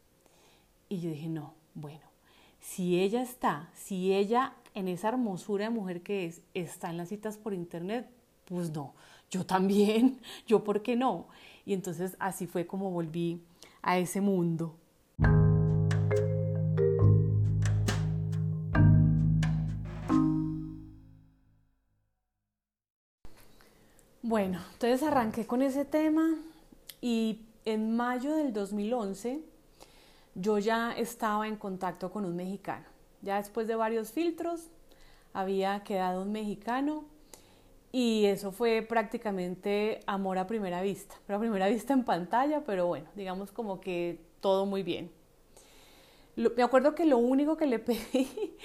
Y 0.88 0.98
yo 0.98 1.10
dije, 1.10 1.28
no, 1.28 1.54
bueno, 1.74 2.10
si 2.60 3.00
ella 3.00 3.22
está, 3.22 3.70
si 3.74 4.12
ella 4.12 4.54
en 4.74 4.86
esa 4.86 5.08
hermosura 5.08 5.64
de 5.64 5.70
mujer 5.70 6.02
que 6.02 6.26
es, 6.26 6.42
está 6.54 6.90
en 6.90 6.98
las 6.98 7.08
citas 7.08 7.38
por 7.38 7.54
internet, 7.54 8.08
pues 8.44 8.70
no, 8.70 8.94
yo 9.30 9.44
también, 9.44 10.20
yo 10.46 10.62
por 10.62 10.82
qué 10.82 10.96
no. 10.96 11.28
Y 11.64 11.72
entonces 11.72 12.16
así 12.18 12.46
fue 12.46 12.66
como 12.66 12.90
volví 12.90 13.42
a 13.82 13.98
ese 13.98 14.20
mundo. 14.20 14.76
Bueno, 24.22 24.60
entonces 24.74 25.02
arranqué 25.02 25.46
con 25.46 25.60
ese 25.60 25.84
tema 25.84 26.36
y 27.00 27.40
en 27.64 27.96
mayo 27.96 28.36
del 28.36 28.52
2011 28.52 29.49
yo 30.40 30.58
ya 30.58 30.92
estaba 30.92 31.46
en 31.46 31.56
contacto 31.56 32.10
con 32.10 32.24
un 32.24 32.36
mexicano. 32.36 32.86
Ya 33.22 33.36
después 33.36 33.68
de 33.68 33.74
varios 33.74 34.12
filtros 34.12 34.68
había 35.32 35.82
quedado 35.84 36.22
un 36.22 36.32
mexicano 36.32 37.04
y 37.92 38.26
eso 38.26 38.52
fue 38.52 38.82
prácticamente 38.82 40.00
amor 40.06 40.38
a 40.38 40.46
primera 40.46 40.80
vista, 40.80 41.16
pero 41.26 41.36
a 41.38 41.40
primera 41.40 41.68
vista 41.68 41.92
en 41.92 42.04
pantalla, 42.04 42.62
pero 42.64 42.86
bueno, 42.86 43.08
digamos 43.16 43.50
como 43.52 43.80
que 43.80 44.20
todo 44.40 44.64
muy 44.64 44.82
bien. 44.82 45.10
me 46.36 46.62
acuerdo 46.62 46.94
que 46.94 47.04
lo 47.04 47.18
único 47.18 47.56
que 47.56 47.66
le 47.66 47.78
pedí 47.80 48.56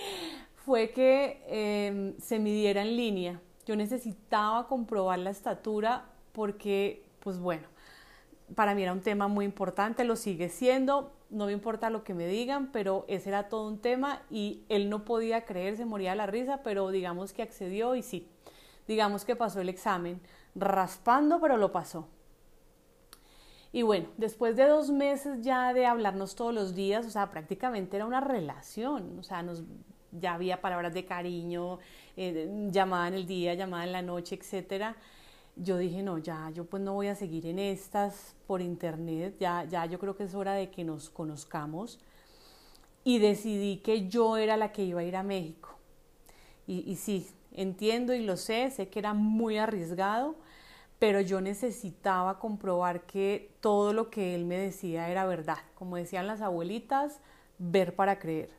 fue 0.66 0.92
que 0.92 1.44
em, 1.48 2.18
se 2.20 2.40
midiera 2.40 2.82
en 2.82 2.96
línea. 2.96 3.42
Yo 3.66 3.76
necesitaba 3.76 4.68
comprobar 4.68 5.20
la 5.20 5.32
estatura 5.32 6.06
porque, 6.32 7.04
pues 7.20 7.40
bueno, 7.40 7.68
para 8.54 8.76
mí 8.76 8.84
era 8.84 8.94
un 8.94 9.02
tema 9.02 9.28
muy 9.28 9.46
importante, 9.46 10.04
lo 10.04 10.16
sigue 10.16 10.50
siendo, 10.50 11.12
no 11.36 11.48
me 11.48 11.52
importa 11.52 11.90
lo 11.90 12.04
que 12.04 12.14
me 12.14 12.28
digan, 12.28 12.72
pero 12.72 13.06
ese 13.08 13.30
era 13.30 13.50
todo 13.50 13.68
un 13.68 13.80
tema 13.80 14.22
y 14.30 14.64
él 14.70 14.90
no 14.90 15.04
podía 15.04 15.46
creer, 15.46 15.76
se 15.76 15.86
moría 15.86 16.12
de 16.12 16.16
la 16.16 16.28
risa, 16.28 16.62
pero 16.64 16.90
digamos 16.90 17.34
que 17.34 17.42
accedió 17.42 17.96
y 17.96 18.02
sí, 18.02 18.28
digamos 18.88 19.26
que 19.26 19.36
pasó 19.36 19.60
el 19.60 19.70
examen, 19.70 20.22
raspando, 20.56 21.42
pero 21.42 21.58
lo 21.58 21.72
pasó. 21.72 22.08
Y 23.74 23.82
bueno, 23.82 24.08
después 24.16 24.56
de 24.56 24.66
dos 24.66 24.90
meses 24.90 25.42
ya 25.42 25.74
de 25.74 25.86
hablarnos 25.86 26.36
todos 26.36 26.54
los 26.54 26.74
días, 26.74 27.06
o 27.06 27.10
sea, 27.10 27.30
prácticamente 27.30 27.98
era 27.98 28.06
una 28.06 28.22
relación, 28.22 29.20
o 29.20 29.24
sea, 29.24 29.44
nos, 29.44 29.64
ya 30.14 30.36
había 30.36 30.62
palabras 30.62 30.94
de 30.94 31.04
cariño, 31.04 31.80
eh, 32.16 32.70
llamada 32.72 33.10
en 33.10 33.14
el 33.16 33.28
día, 33.28 33.54
llamada 33.54 33.84
en 33.84 33.92
la 33.92 34.02
noche, 34.02 34.36
etcétera. 34.36 34.96
Yo 35.56 35.78
dije, 35.78 36.04
no, 36.04 36.18
ya, 36.18 36.50
yo 36.50 36.66
pues 36.66 36.84
no 36.84 36.94
voy 36.94 37.08
a 37.08 37.16
seguir 37.16 37.46
en 37.46 37.60
estas 37.60 38.36
por 38.46 38.62
internet, 38.62 39.38
ya, 39.40 39.64
ya 39.64 39.86
yo 39.86 40.00
creo 40.00 40.18
que 40.18 40.26
es 40.26 40.36
hora 40.36 40.54
de 40.54 40.70
que 40.70 40.84
nos 40.84 41.10
conozcamos. 41.10 42.00
Y 43.04 43.20
decidí 43.20 43.78
que 43.78 44.08
yo 44.08 44.38
era 44.38 44.58
la 44.58 44.72
que 44.72 44.84
iba 44.84 45.02
a 45.02 45.04
ir 45.04 45.16
a 45.16 45.24
México. 45.24 45.70
Y, 46.68 46.90
y 46.90 46.96
sí, 46.96 47.28
Entiendo 47.58 48.14
y 48.14 48.22
lo 48.22 48.36
sé, 48.36 48.70
sé 48.70 48.90
que 48.90 49.00
era 49.00 49.14
muy 49.14 49.58
arriesgado, 49.58 50.36
pero 51.00 51.22
yo 51.22 51.40
necesitaba 51.40 52.38
comprobar 52.38 53.06
que 53.06 53.56
todo 53.62 53.94
lo 53.94 54.10
que 54.10 54.36
él 54.36 54.44
me 54.44 54.58
decía 54.58 55.10
era 55.10 55.26
verdad. 55.26 55.60
Como 55.74 55.96
decían 55.96 56.28
las 56.28 56.42
abuelitas, 56.42 57.22
ver 57.58 57.96
para 57.96 58.20
creer. 58.20 58.50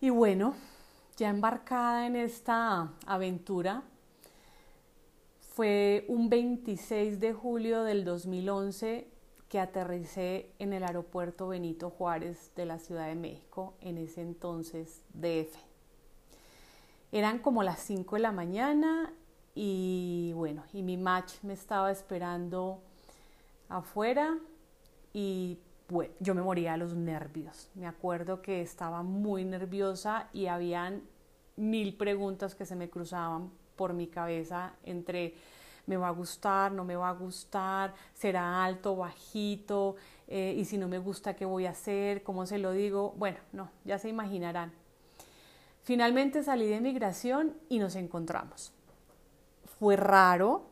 Y 0.00 0.08
bueno, 0.08 0.54
ya 1.18 1.28
embarcada 1.28 2.06
en 2.06 2.16
esta 2.16 2.90
aventura, 3.06 3.82
fue 5.54 6.06
un 6.08 6.30
26 6.30 7.20
de 7.20 7.34
julio 7.34 7.82
del 7.84 8.06
2011 8.06 9.06
que 9.50 9.60
aterricé 9.60 10.50
en 10.58 10.72
el 10.72 10.82
aeropuerto 10.82 11.48
Benito 11.48 11.90
Juárez 11.90 12.52
de 12.56 12.64
la 12.64 12.78
Ciudad 12.78 13.06
de 13.06 13.16
México, 13.16 13.74
en 13.82 13.98
ese 13.98 14.22
entonces 14.22 15.04
DF. 15.12 15.54
Eran 17.12 17.40
como 17.40 17.62
las 17.62 17.80
5 17.80 18.16
de 18.16 18.22
la 18.22 18.32
mañana 18.32 19.12
y 19.54 20.32
bueno, 20.34 20.64
y 20.72 20.82
mi 20.82 20.96
match 20.96 21.34
me 21.42 21.52
estaba 21.52 21.90
esperando 21.90 22.80
afuera 23.68 24.38
y 25.12 25.58
yo 26.18 26.34
me 26.34 26.40
moría 26.40 26.72
de 26.72 26.78
los 26.78 26.94
nervios. 26.94 27.68
Me 27.74 27.86
acuerdo 27.86 28.40
que 28.40 28.62
estaba 28.62 29.02
muy 29.02 29.44
nerviosa 29.44 30.30
y 30.32 30.46
habían 30.46 31.02
mil 31.56 31.94
preguntas 31.98 32.54
que 32.54 32.64
se 32.64 32.74
me 32.74 32.88
cruzaban 32.88 33.50
por 33.76 33.92
mi 33.92 34.06
cabeza 34.06 34.74
entre 34.84 35.34
me 35.86 35.96
va 35.96 36.08
a 36.08 36.12
gustar, 36.12 36.72
no 36.72 36.84
me 36.84 36.96
va 36.96 37.08
a 37.08 37.12
gustar, 37.12 37.94
será 38.14 38.64
alto, 38.64 38.96
bajito, 38.96 39.96
eh, 40.28 40.54
y 40.56 40.64
si 40.64 40.78
no 40.78 40.88
me 40.88 40.98
gusta, 40.98 41.34
¿qué 41.34 41.44
voy 41.44 41.66
a 41.66 41.70
hacer? 41.70 42.22
¿Cómo 42.22 42.46
se 42.46 42.58
lo 42.58 42.72
digo? 42.72 43.14
Bueno, 43.16 43.38
no, 43.52 43.70
ya 43.84 43.98
se 43.98 44.08
imaginarán. 44.08 44.72
Finalmente 45.82 46.44
salí 46.44 46.66
de 46.68 46.80
migración 46.80 47.54
y 47.68 47.78
nos 47.78 47.96
encontramos. 47.96 48.72
Fue 49.78 49.96
raro, 49.96 50.66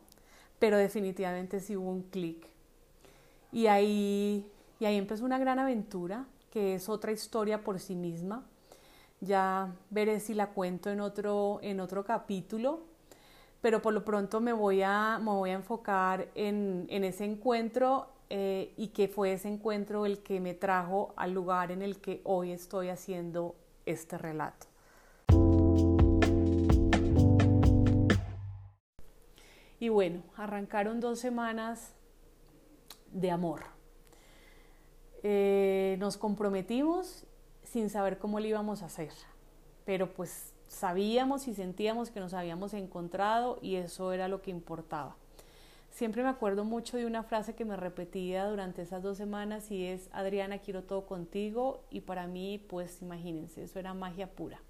pero 0.57 0.77
definitivamente 0.77 1.59
sí 1.59 1.75
hubo 1.75 1.91
un 1.91 2.03
clic. 2.03 2.47
Y 3.51 3.67
ahí, 3.67 4.49
y 4.79 4.85
ahí 4.85 4.95
empezó 4.95 5.25
una 5.25 5.37
gran 5.37 5.59
aventura, 5.59 6.25
que 6.49 6.75
es 6.75 6.87
otra 6.87 7.11
historia 7.11 7.63
por 7.63 7.79
sí 7.79 7.95
misma. 7.95 8.45
Ya 9.19 9.75
veré 9.89 10.21
si 10.21 10.33
la 10.33 10.47
cuento 10.47 10.89
en 10.89 11.01
otro, 11.01 11.59
en 11.61 11.81
otro 11.81 12.05
capítulo, 12.05 12.90
pero 13.61 13.81
por 13.81 13.93
lo 13.93 14.03
pronto 14.03 14.41
me 14.41 14.53
voy 14.53 14.81
a, 14.81 15.19
me 15.19 15.31
voy 15.31 15.51
a 15.51 15.53
enfocar 15.53 16.27
en, 16.35 16.87
en 16.89 17.03
ese 17.03 17.25
encuentro 17.25 18.07
eh, 18.29 18.73
y 18.77 18.87
que 18.87 19.07
fue 19.07 19.33
ese 19.33 19.49
encuentro 19.49 20.05
el 20.05 20.23
que 20.23 20.39
me 20.39 20.53
trajo 20.53 21.13
al 21.17 21.33
lugar 21.33 21.71
en 21.71 21.81
el 21.81 21.99
que 21.99 22.21
hoy 22.23 22.51
estoy 22.51 22.89
haciendo 22.89 23.55
este 23.85 24.17
relato. 24.17 24.67
Y 29.79 29.89
bueno, 29.89 30.21
arrancaron 30.37 30.99
dos 30.99 31.19
semanas 31.19 31.93
de 33.11 33.31
amor. 33.31 33.63
Eh, 35.23 35.97
nos 35.99 36.17
comprometimos 36.17 37.25
sin 37.63 37.89
saber 37.89 38.17
cómo 38.17 38.39
lo 38.39 38.47
íbamos 38.47 38.81
a 38.81 38.85
hacer, 38.85 39.11
pero 39.83 40.13
pues 40.13 40.50
sabíamos 40.71 41.47
y 41.49 41.53
sentíamos 41.53 42.09
que 42.11 42.21
nos 42.21 42.33
habíamos 42.33 42.73
encontrado 42.73 43.59
y 43.61 43.75
eso 43.75 44.13
era 44.13 44.29
lo 44.29 44.41
que 44.41 44.51
importaba. 44.51 45.17
Siempre 45.89 46.23
me 46.23 46.29
acuerdo 46.29 46.63
mucho 46.63 46.95
de 46.95 47.05
una 47.05 47.23
frase 47.23 47.53
que 47.53 47.65
me 47.65 47.75
repetía 47.75 48.45
durante 48.45 48.81
esas 48.81 49.03
dos 49.03 49.17
semanas 49.17 49.69
y 49.69 49.85
es, 49.85 50.09
Adriana, 50.13 50.59
quiero 50.59 50.83
todo 50.83 51.05
contigo 51.05 51.83
y 51.91 51.99
para 51.99 52.25
mí, 52.25 52.63
pues 52.69 53.01
imagínense, 53.01 53.63
eso 53.63 53.79
era 53.79 53.93
magia 53.93 54.27
pura. 54.31 54.61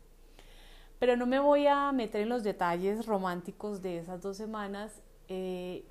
Pero 0.97 1.15
no 1.15 1.27
me 1.27 1.39
voy 1.39 1.67
a 1.67 1.91
meter 1.91 2.21
en 2.21 2.29
los 2.29 2.43
detalles 2.43 3.05
románticos 3.05 3.83
de 3.83 3.99
esas 3.99 4.23
dos 4.23 4.37
semanas 4.37 5.03
eh, 5.29 5.83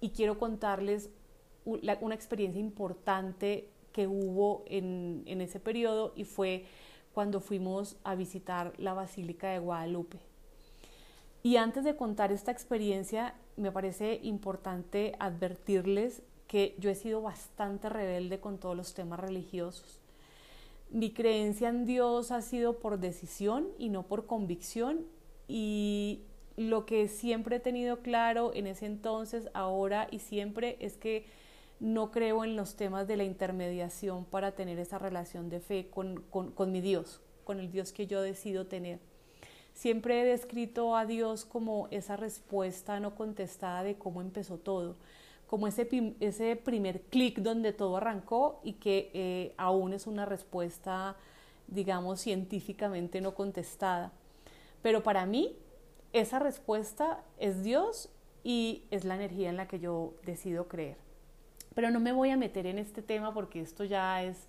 y 0.00 0.10
quiero 0.10 0.38
contarles 0.38 1.10
una 1.66 2.14
experiencia 2.14 2.60
importante 2.60 3.68
que 3.92 4.06
hubo 4.06 4.64
en, 4.66 5.24
en 5.26 5.42
ese 5.42 5.60
periodo 5.60 6.14
y 6.16 6.24
fue 6.24 6.64
cuando 7.18 7.40
fuimos 7.40 7.96
a 8.04 8.14
visitar 8.14 8.74
la 8.78 8.94
Basílica 8.94 9.48
de 9.48 9.58
Guadalupe. 9.58 10.20
Y 11.42 11.56
antes 11.56 11.82
de 11.82 11.96
contar 11.96 12.30
esta 12.30 12.52
experiencia, 12.52 13.34
me 13.56 13.72
parece 13.72 14.20
importante 14.22 15.16
advertirles 15.18 16.22
que 16.46 16.76
yo 16.78 16.90
he 16.90 16.94
sido 16.94 17.20
bastante 17.20 17.88
rebelde 17.88 18.38
con 18.38 18.58
todos 18.58 18.76
los 18.76 18.94
temas 18.94 19.18
religiosos. 19.18 19.98
Mi 20.90 21.12
creencia 21.12 21.70
en 21.70 21.86
Dios 21.86 22.30
ha 22.30 22.40
sido 22.40 22.78
por 22.78 23.00
decisión 23.00 23.66
y 23.78 23.88
no 23.88 24.04
por 24.04 24.26
convicción 24.26 25.00
y 25.48 26.20
lo 26.56 26.86
que 26.86 27.08
siempre 27.08 27.56
he 27.56 27.60
tenido 27.60 27.98
claro 27.98 28.52
en 28.54 28.68
ese 28.68 28.86
entonces, 28.86 29.48
ahora 29.54 30.06
y 30.12 30.20
siempre 30.20 30.76
es 30.78 30.96
que 30.96 31.26
no 31.80 32.10
creo 32.10 32.44
en 32.44 32.56
los 32.56 32.76
temas 32.76 33.06
de 33.06 33.16
la 33.16 33.24
intermediación 33.24 34.24
para 34.24 34.52
tener 34.52 34.78
esa 34.78 34.98
relación 34.98 35.48
de 35.48 35.60
fe 35.60 35.88
con, 35.90 36.22
con 36.30 36.72
mi 36.72 36.80
Dios, 36.80 37.20
con 37.44 37.60
el 37.60 37.70
Dios 37.70 37.92
que 37.92 38.06
yo 38.06 38.20
decido 38.20 38.66
tener. 38.66 39.00
Siempre 39.78 40.20
he 40.20 40.24
descrito 40.24 40.96
a 40.96 41.06
Dios 41.06 41.44
como 41.44 41.86
esa 41.92 42.16
respuesta 42.16 42.98
no 42.98 43.14
contestada 43.14 43.84
de 43.84 43.96
cómo 43.96 44.20
empezó 44.20 44.58
todo, 44.58 44.96
como 45.46 45.68
ese, 45.68 45.88
ese 46.18 46.56
primer 46.56 47.02
clic 47.02 47.38
donde 47.38 47.72
todo 47.72 47.96
arrancó 47.96 48.60
y 48.64 48.72
que 48.72 49.10
eh, 49.14 49.54
aún 49.56 49.92
es 49.92 50.08
una 50.08 50.26
respuesta, 50.26 51.16
digamos, 51.68 52.20
científicamente 52.20 53.20
no 53.20 53.36
contestada. 53.36 54.12
Pero 54.82 55.04
para 55.04 55.26
mí, 55.26 55.56
esa 56.12 56.40
respuesta 56.40 57.22
es 57.38 57.62
Dios 57.62 58.10
y 58.42 58.82
es 58.90 59.04
la 59.04 59.14
energía 59.14 59.48
en 59.48 59.56
la 59.56 59.68
que 59.68 59.78
yo 59.78 60.14
decido 60.24 60.66
creer. 60.66 61.07
Pero 61.78 61.92
no 61.92 62.00
me 62.00 62.10
voy 62.10 62.30
a 62.30 62.36
meter 62.36 62.66
en 62.66 62.76
este 62.76 63.02
tema 63.02 63.32
porque 63.32 63.60
esto 63.60 63.84
ya 63.84 64.24
es 64.24 64.48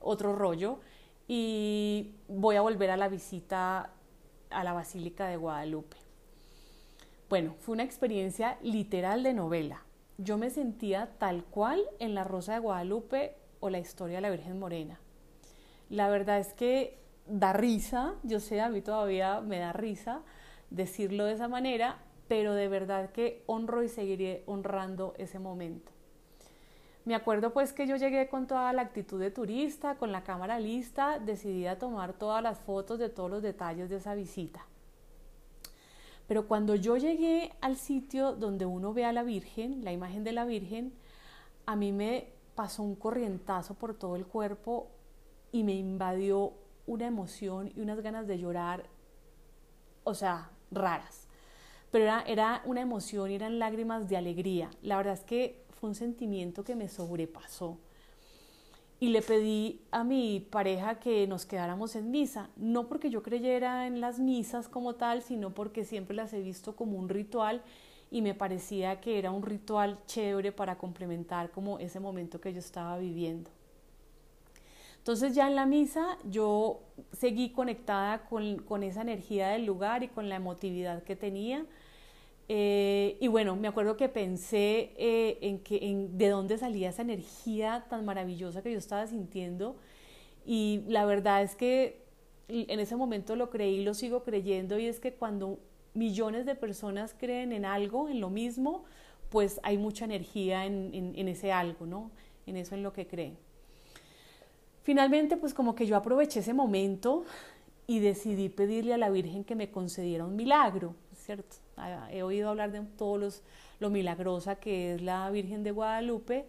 otro 0.00 0.34
rollo 0.34 0.80
y 1.28 2.16
voy 2.26 2.56
a 2.56 2.62
volver 2.62 2.90
a 2.90 2.96
la 2.96 3.06
visita 3.06 3.92
a 4.50 4.64
la 4.64 4.72
Basílica 4.72 5.28
de 5.28 5.36
Guadalupe. 5.36 5.96
Bueno, 7.28 7.54
fue 7.60 7.74
una 7.74 7.84
experiencia 7.84 8.58
literal 8.60 9.22
de 9.22 9.34
novela. 9.34 9.84
Yo 10.18 10.36
me 10.36 10.50
sentía 10.50 11.10
tal 11.16 11.44
cual 11.44 11.80
en 12.00 12.16
La 12.16 12.24
Rosa 12.24 12.54
de 12.54 12.58
Guadalupe 12.58 13.36
o 13.60 13.70
la 13.70 13.78
historia 13.78 14.16
de 14.16 14.22
la 14.22 14.30
Virgen 14.30 14.58
Morena. 14.58 14.98
La 15.90 16.08
verdad 16.08 16.40
es 16.40 16.54
que 16.54 16.98
da 17.28 17.52
risa, 17.52 18.16
yo 18.24 18.40
sé, 18.40 18.60
a 18.60 18.68
mí 18.68 18.82
todavía 18.82 19.40
me 19.40 19.60
da 19.60 19.72
risa 19.72 20.22
decirlo 20.70 21.26
de 21.26 21.34
esa 21.34 21.46
manera, 21.46 21.98
pero 22.26 22.52
de 22.52 22.66
verdad 22.66 23.12
que 23.12 23.44
honro 23.46 23.84
y 23.84 23.88
seguiré 23.88 24.42
honrando 24.46 25.14
ese 25.18 25.38
momento. 25.38 25.93
Me 27.04 27.14
acuerdo 27.14 27.52
pues 27.52 27.74
que 27.74 27.86
yo 27.86 27.96
llegué 27.96 28.28
con 28.28 28.46
toda 28.46 28.72
la 28.72 28.82
actitud 28.82 29.20
de 29.20 29.30
turista, 29.30 29.96
con 29.96 30.10
la 30.10 30.24
cámara 30.24 30.58
lista, 30.58 31.18
decidí 31.18 31.66
a 31.66 31.78
tomar 31.78 32.14
todas 32.14 32.42
las 32.42 32.58
fotos 32.60 32.98
de 32.98 33.10
todos 33.10 33.30
los 33.30 33.42
detalles 33.42 33.90
de 33.90 33.96
esa 33.96 34.14
visita. 34.14 34.64
Pero 36.26 36.48
cuando 36.48 36.74
yo 36.74 36.96
llegué 36.96 37.52
al 37.60 37.76
sitio 37.76 38.32
donde 38.32 38.64
uno 38.64 38.94
ve 38.94 39.04
a 39.04 39.12
la 39.12 39.22
Virgen, 39.22 39.84
la 39.84 39.92
imagen 39.92 40.24
de 40.24 40.32
la 40.32 40.46
Virgen, 40.46 40.94
a 41.66 41.76
mí 41.76 41.92
me 41.92 42.32
pasó 42.54 42.82
un 42.82 42.94
corrientazo 42.94 43.74
por 43.74 43.94
todo 43.94 44.16
el 44.16 44.24
cuerpo 44.24 44.88
y 45.52 45.62
me 45.62 45.74
invadió 45.74 46.54
una 46.86 47.06
emoción 47.06 47.70
y 47.76 47.80
unas 47.80 48.00
ganas 48.00 48.26
de 48.26 48.38
llorar, 48.38 48.84
o 50.04 50.14
sea, 50.14 50.50
raras. 50.70 51.23
Pero 51.94 52.06
era, 52.06 52.24
era 52.26 52.62
una 52.64 52.80
emoción 52.80 53.30
y 53.30 53.36
eran 53.36 53.60
lágrimas 53.60 54.08
de 54.08 54.16
alegría. 54.16 54.68
La 54.82 54.96
verdad 54.96 55.14
es 55.14 55.20
que 55.20 55.62
un 55.80 55.94
sentimiento 55.94 56.64
que 56.64 56.74
me 56.74 56.88
sobrepasó. 56.88 57.78
Y 58.98 59.10
le 59.10 59.22
pedí 59.22 59.80
a 59.92 60.02
mi 60.02 60.40
pareja 60.40 60.98
que 60.98 61.24
nos 61.28 61.46
quedáramos 61.46 61.94
en 61.94 62.10
misa, 62.10 62.50
no 62.56 62.88
porque 62.88 63.10
yo 63.10 63.22
creyera 63.22 63.86
en 63.86 64.00
las 64.00 64.18
misas 64.18 64.68
como 64.68 64.96
tal, 64.96 65.22
sino 65.22 65.54
porque 65.54 65.84
siempre 65.84 66.16
las 66.16 66.32
he 66.32 66.40
visto 66.40 66.74
como 66.74 66.98
un 66.98 67.08
ritual 67.08 67.62
y 68.10 68.22
me 68.22 68.34
parecía 68.34 69.00
que 69.00 69.20
era 69.20 69.30
un 69.30 69.44
ritual 69.44 70.00
chévere 70.06 70.50
para 70.50 70.76
complementar 70.76 71.52
como 71.52 71.78
ese 71.78 72.00
momento 72.00 72.40
que 72.40 72.52
yo 72.52 72.58
estaba 72.58 72.98
viviendo. 72.98 73.52
Entonces 74.98 75.32
ya 75.32 75.46
en 75.46 75.54
la 75.54 75.64
misa 75.64 76.18
yo 76.24 76.80
seguí 77.12 77.50
conectada 77.50 78.24
con, 78.24 78.56
con 78.62 78.82
esa 78.82 79.02
energía 79.02 79.50
del 79.50 79.64
lugar 79.64 80.02
y 80.02 80.08
con 80.08 80.28
la 80.28 80.34
emotividad 80.34 81.04
que 81.04 81.14
tenía 81.14 81.64
eh, 82.48 83.16
y 83.20 83.28
bueno, 83.28 83.56
me 83.56 83.68
acuerdo 83.68 83.96
que 83.96 84.08
pensé 84.08 84.92
eh, 84.96 85.38
en, 85.40 85.60
que, 85.60 85.78
en 85.82 86.18
de 86.18 86.28
dónde 86.28 86.58
salía 86.58 86.90
esa 86.90 87.02
energía 87.02 87.86
tan 87.88 88.04
maravillosa 88.04 88.62
que 88.62 88.70
yo 88.70 88.78
estaba 88.78 89.06
sintiendo 89.06 89.76
y 90.44 90.82
la 90.88 91.06
verdad 91.06 91.42
es 91.42 91.56
que 91.56 92.04
en 92.48 92.78
ese 92.78 92.96
momento 92.96 93.36
lo 93.36 93.48
creí 93.48 93.82
lo 93.82 93.94
sigo 93.94 94.22
creyendo 94.22 94.78
y 94.78 94.86
es 94.86 95.00
que 95.00 95.14
cuando 95.14 95.58
millones 95.94 96.44
de 96.44 96.54
personas 96.54 97.14
creen 97.18 97.52
en 97.52 97.64
algo, 97.64 98.08
en 98.08 98.20
lo 98.20 98.28
mismo, 98.28 98.84
pues 99.30 99.60
hay 99.62 99.78
mucha 99.78 100.04
energía 100.04 100.66
en, 100.66 100.90
en, 100.92 101.12
en 101.16 101.28
ese 101.28 101.50
algo, 101.52 101.86
¿no? 101.86 102.10
En 102.46 102.56
eso 102.56 102.74
en 102.74 102.82
lo 102.82 102.92
que 102.92 103.06
creen. 103.06 103.38
Finalmente, 104.82 105.38
pues 105.38 105.54
como 105.54 105.74
que 105.74 105.86
yo 105.86 105.96
aproveché 105.96 106.40
ese 106.40 106.52
momento 106.52 107.24
y 107.86 108.00
decidí 108.00 108.50
pedirle 108.50 108.92
a 108.92 108.98
la 108.98 109.08
Virgen 109.08 109.44
que 109.44 109.54
me 109.54 109.70
concediera 109.70 110.24
un 110.26 110.36
milagro, 110.36 110.94
¿cierto? 111.14 111.63
Ah, 111.76 112.08
he 112.10 112.22
oído 112.22 112.50
hablar 112.50 112.72
de 112.72 112.80
todos 112.80 113.42
lo 113.80 113.90
milagrosa 113.90 114.56
que 114.56 114.94
es 114.94 115.02
la 115.02 115.28
Virgen 115.30 115.64
de 115.64 115.72
Guadalupe 115.72 116.46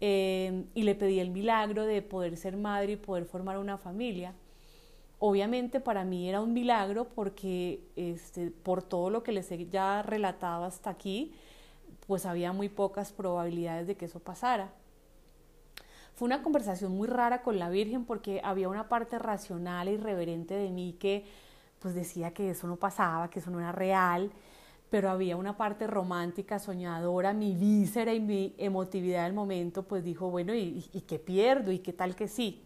eh, 0.00 0.64
y 0.74 0.82
le 0.82 0.94
pedí 0.94 1.20
el 1.20 1.30
milagro 1.30 1.84
de 1.84 2.02
poder 2.02 2.36
ser 2.36 2.56
madre 2.56 2.92
y 2.92 2.96
poder 2.96 3.24
formar 3.24 3.58
una 3.58 3.78
familia. 3.78 4.34
Obviamente 5.18 5.80
para 5.80 6.04
mí 6.04 6.28
era 6.28 6.40
un 6.40 6.52
milagro 6.52 7.08
porque 7.08 7.80
este, 7.96 8.50
por 8.50 8.82
todo 8.82 9.10
lo 9.10 9.22
que 9.22 9.32
les 9.32 9.50
he 9.50 9.66
ya 9.68 10.02
relatado 10.02 10.64
hasta 10.64 10.90
aquí, 10.90 11.32
pues 12.06 12.24
había 12.24 12.52
muy 12.52 12.68
pocas 12.68 13.12
probabilidades 13.12 13.86
de 13.86 13.96
que 13.96 14.04
eso 14.04 14.20
pasara. 14.20 14.72
Fue 16.14 16.26
una 16.26 16.42
conversación 16.42 16.92
muy 16.92 17.06
rara 17.06 17.42
con 17.42 17.58
la 17.58 17.68
Virgen 17.68 18.04
porque 18.04 18.40
había 18.42 18.68
una 18.68 18.88
parte 18.88 19.18
racional 19.18 19.88
y 19.88 19.96
reverente 19.96 20.54
de 20.54 20.70
mí 20.70 20.96
que 20.98 21.24
pues 21.80 21.94
decía 21.94 22.32
que 22.32 22.50
eso 22.50 22.66
no 22.66 22.76
pasaba, 22.76 23.30
que 23.30 23.38
eso 23.38 23.50
no 23.50 23.60
era 23.60 23.72
real, 23.72 24.30
pero 24.90 25.10
había 25.10 25.36
una 25.36 25.56
parte 25.56 25.86
romántica, 25.86 26.58
soñadora, 26.58 27.32
mi 27.32 27.54
víscera 27.54 28.14
y 28.14 28.20
mi 28.20 28.54
emotividad 28.58 29.24
del 29.24 29.34
momento, 29.34 29.82
pues 29.82 30.02
dijo, 30.02 30.30
bueno, 30.30 30.54
¿y, 30.54 30.82
qué 31.06 31.18
pierdo? 31.18 31.72
¿Y 31.72 31.80
qué 31.80 31.92
tal 31.92 32.16
que 32.16 32.28
sí? 32.28 32.62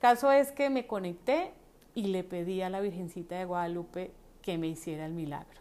Caso 0.00 0.30
es 0.30 0.52
que 0.52 0.68
me 0.68 0.86
conecté 0.86 1.52
y 1.94 2.08
le 2.08 2.24
pedí 2.24 2.60
a 2.60 2.68
la 2.68 2.80
Virgencita 2.80 3.38
de 3.38 3.46
Guadalupe 3.46 4.12
que 4.42 4.58
me 4.58 4.68
hiciera 4.68 5.06
el 5.06 5.12
milagro. 5.12 5.60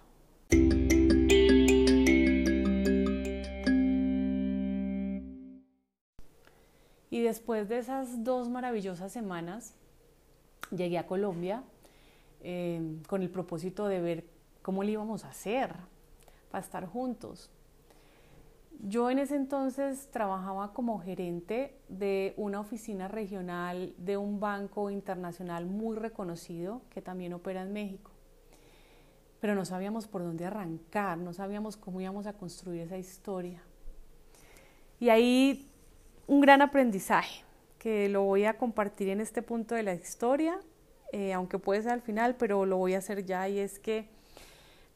Y 7.10 7.22
después 7.22 7.70
de 7.70 7.78
esas 7.78 8.26
dos 8.26 8.50
maravillosas 8.50 9.14
semanas, 9.14 9.74
llegué 10.72 10.98
a 10.98 11.08
Colombia 11.08 11.64
eh, 12.48 13.02
con 13.08 13.24
el 13.24 13.32
propósito 13.32 13.88
de 13.88 14.02
ver 14.02 14.26
cómo 14.62 14.84
le 14.84 14.92
íbamos 14.92 15.26
a 15.26 15.30
hacer 15.30 15.74
para 16.52 16.64
estar 16.64 16.86
juntos. 16.86 17.50
Yo 18.82 19.10
en 19.10 19.18
ese 19.18 19.36
entonces 19.36 20.12
trabajaba 20.12 20.72
como 20.72 21.00
gerente 21.00 21.76
de 21.90 22.36
una 22.38 22.60
oficina 22.60 23.08
regional 23.08 23.96
de 23.98 24.18
un 24.18 24.40
banco 24.40 24.92
internacional 24.92 25.66
muy 25.66 25.98
reconocido 25.98 26.82
que 26.92 27.02
también 27.02 27.34
opera 27.34 27.64
en 27.64 27.74
México. 27.74 28.12
Pero 29.40 29.56
no 29.56 29.66
sabíamos 29.66 30.06
por 30.06 30.22
dónde 30.22 30.46
arrancar, 30.46 31.18
no 31.18 31.34
sabíamos 31.34 31.78
cómo 31.78 32.00
íbamos 32.00 32.28
a 32.28 32.34
construir 32.34 32.82
esa 32.82 32.98
historia. 33.00 33.64
Y 35.00 35.10
ahí 35.10 35.68
un 36.28 36.42
gran 36.42 36.62
aprendizaje 36.62 37.44
que 37.80 38.08
lo 38.08 38.22
voy 38.22 38.46
a 38.46 38.58
compartir 38.58 39.10
en 39.10 39.20
este 39.20 39.42
punto 39.42 39.74
de 39.74 39.82
la 39.82 39.96
historia, 39.96 40.60
eh, 41.16 41.32
aunque 41.32 41.60
puede 41.60 41.82
ser 41.82 41.94
al 41.94 42.02
final, 42.02 42.36
pero 42.36 42.66
lo 42.66 42.76
voy 42.76 42.94
a 42.94 42.98
hacer 42.98 43.26
ya 43.26 43.48
y 43.48 43.58
es 43.58 43.80
que 43.80 44.10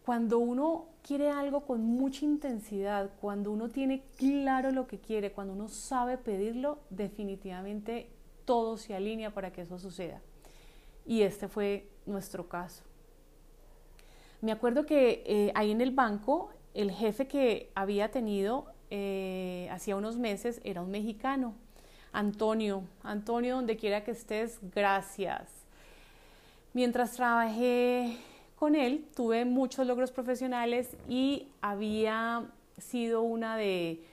cuando 0.04 0.38
uno 0.38 0.88
quiere 1.02 1.30
algo 1.30 1.62
con 1.62 1.82
mucha 1.82 2.26
intensidad, 2.26 3.12
cuando 3.22 3.54
uno 3.54 3.70
tiene 3.70 4.04
claro 4.18 4.72
lo 4.72 4.86
que 4.86 5.00
quiere, 5.00 5.32
cuando 5.32 5.54
uno 5.54 5.70
sabe 5.70 6.18
pedirlo, 6.18 6.80
definitivamente 6.90 8.10
todo 8.44 8.76
se 8.76 8.94
alinea 8.96 9.34
para 9.34 9.54
que 9.54 9.62
eso 9.62 9.80
suceda. 9.80 10.20
Y 11.06 11.22
este 11.22 11.48
fue 11.48 11.88
nuestro 12.06 12.50
caso. 12.50 12.84
Me 14.42 14.52
acuerdo 14.52 14.86
que 14.86 15.24
eh, 15.26 15.54
ahí 15.56 15.72
en 15.72 15.80
el 15.80 15.92
banco, 15.92 16.50
el 16.74 16.92
jefe 16.92 17.30
que 17.30 17.72
había 17.76 18.12
tenido 18.12 18.66
eh, 18.90 19.70
hacía 19.72 19.96
unos 19.96 20.18
meses 20.18 20.60
era 20.66 20.82
un 20.82 20.92
mexicano, 20.92 21.56
Antonio. 22.12 22.84
Antonio, 23.04 23.56
donde 23.56 23.78
quiera 23.78 24.04
que 24.04 24.12
estés, 24.12 24.60
gracias. 24.62 25.59
Mientras 26.74 27.14
trabajé 27.14 28.18
con 28.56 28.76
él 28.76 29.08
tuve 29.16 29.44
muchos 29.44 29.88
logros 29.88 30.12
profesionales 30.12 30.96
y 31.08 31.48
había 31.62 32.52
sido 32.78 33.22
una 33.24 33.58
de, 33.58 34.04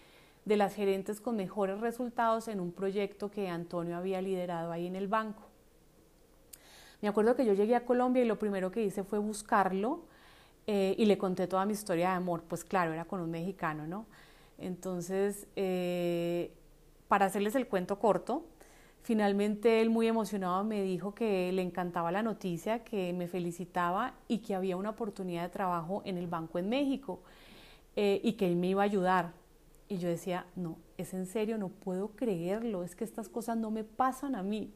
las 0.47 0.75
gerentes 0.75 1.21
con 1.21 1.37
mejores 1.37 1.81
resultados 1.81 2.49
en 2.49 2.61
un 2.61 2.73
proyecto 2.73 3.31
que 3.31 3.49
Antonio 3.49 3.97
había 3.97 4.23
liderado 4.23 4.73
ahí 4.73 4.87
en 4.87 4.97
el 4.97 5.07
banco. 5.07 5.42
Me 7.03 7.09
acuerdo 7.09 7.37
que 7.37 7.45
yo 7.45 7.53
llegué 7.53 7.77
a 7.77 7.85
Colombia 7.85 8.23
y 8.23 8.27
lo 8.27 8.38
primero 8.38 8.71
que 8.71 8.83
hice 8.83 9.05
fue 9.05 9.19
buscarlo 9.19 10.05
eh, 10.66 10.95
y 10.97 11.05
le 11.05 11.19
conté 11.19 11.47
toda 11.47 11.66
mi 11.66 11.75
historia 11.75 12.11
de 12.11 12.14
amor. 12.14 12.42
Pues 12.49 12.64
claro, 12.64 12.95
era 12.95 13.05
con 13.05 13.21
un 13.21 13.31
mexicano, 13.31 13.87
¿no? 13.87 14.07
Entonces, 14.57 15.47
eh, 15.57 16.53
para 17.07 17.27
hacerles 17.27 17.55
el 17.55 17.66
cuento 17.66 17.99
corto, 17.99 18.47
Finalmente 19.07 19.83
él 19.83 19.88
muy 19.88 20.09
emocionado 20.09 20.64
me 20.64 20.83
dijo 20.83 21.14
que 21.14 21.53
le 21.53 21.62
encantaba 21.62 22.11
la 22.11 22.25
noticia, 22.25 22.83
que 22.83 23.12
me 23.12 23.29
felicitaba 23.29 24.14
y 24.27 24.38
que 24.38 24.57
había 24.57 24.77
una 24.77 24.90
oportunidad 24.90 25.45
de 25.45 25.49
trabajo 25.49 26.03
en 26.05 26.19
el 26.19 26.27
banco 26.27 26.59
en 26.59 26.69
México 26.69 27.21
eh, 27.95 28.21
y 28.25 28.33
que 28.33 28.49
él 28.49 28.57
me 28.57 28.66
iba 28.66 28.83
a 28.83 28.85
ayudar. 28.85 29.33
Y 29.87 29.99
yo 29.99 30.09
decía, 30.09 30.47
no, 30.57 30.79
es 30.99 31.14
en 31.14 31.27
serio, 31.27 31.57
no 31.57 31.69
puedo 31.69 32.16
creerlo, 32.16 32.83
es 32.83 32.97
que 32.97 33.05
estas 33.05 33.29
cosas 33.29 33.57
no 33.57 33.71
me 33.71 33.85
pasan 33.85 34.35
a 34.35 34.42
mí. 34.42 34.75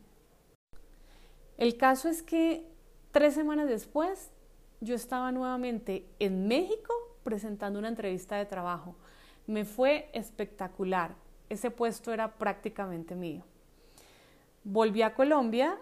El 1.58 1.76
caso 1.76 2.08
es 2.08 2.22
que 2.22 2.64
tres 3.10 3.34
semanas 3.34 3.68
después 3.68 4.30
yo 4.80 4.94
estaba 4.94 5.32
nuevamente 5.32 6.06
en 6.20 6.46
México 6.46 6.94
presentando 7.24 7.80
una 7.80 7.88
entrevista 7.88 8.36
de 8.36 8.46
trabajo. 8.46 8.94
Me 9.48 9.64
fue 9.64 10.08
espectacular, 10.12 11.16
ese 11.48 11.72
puesto 11.72 12.12
era 12.12 12.38
prácticamente 12.38 13.16
mío. 13.16 13.49
Volví 14.64 15.00
a 15.02 15.14
Colombia 15.14 15.78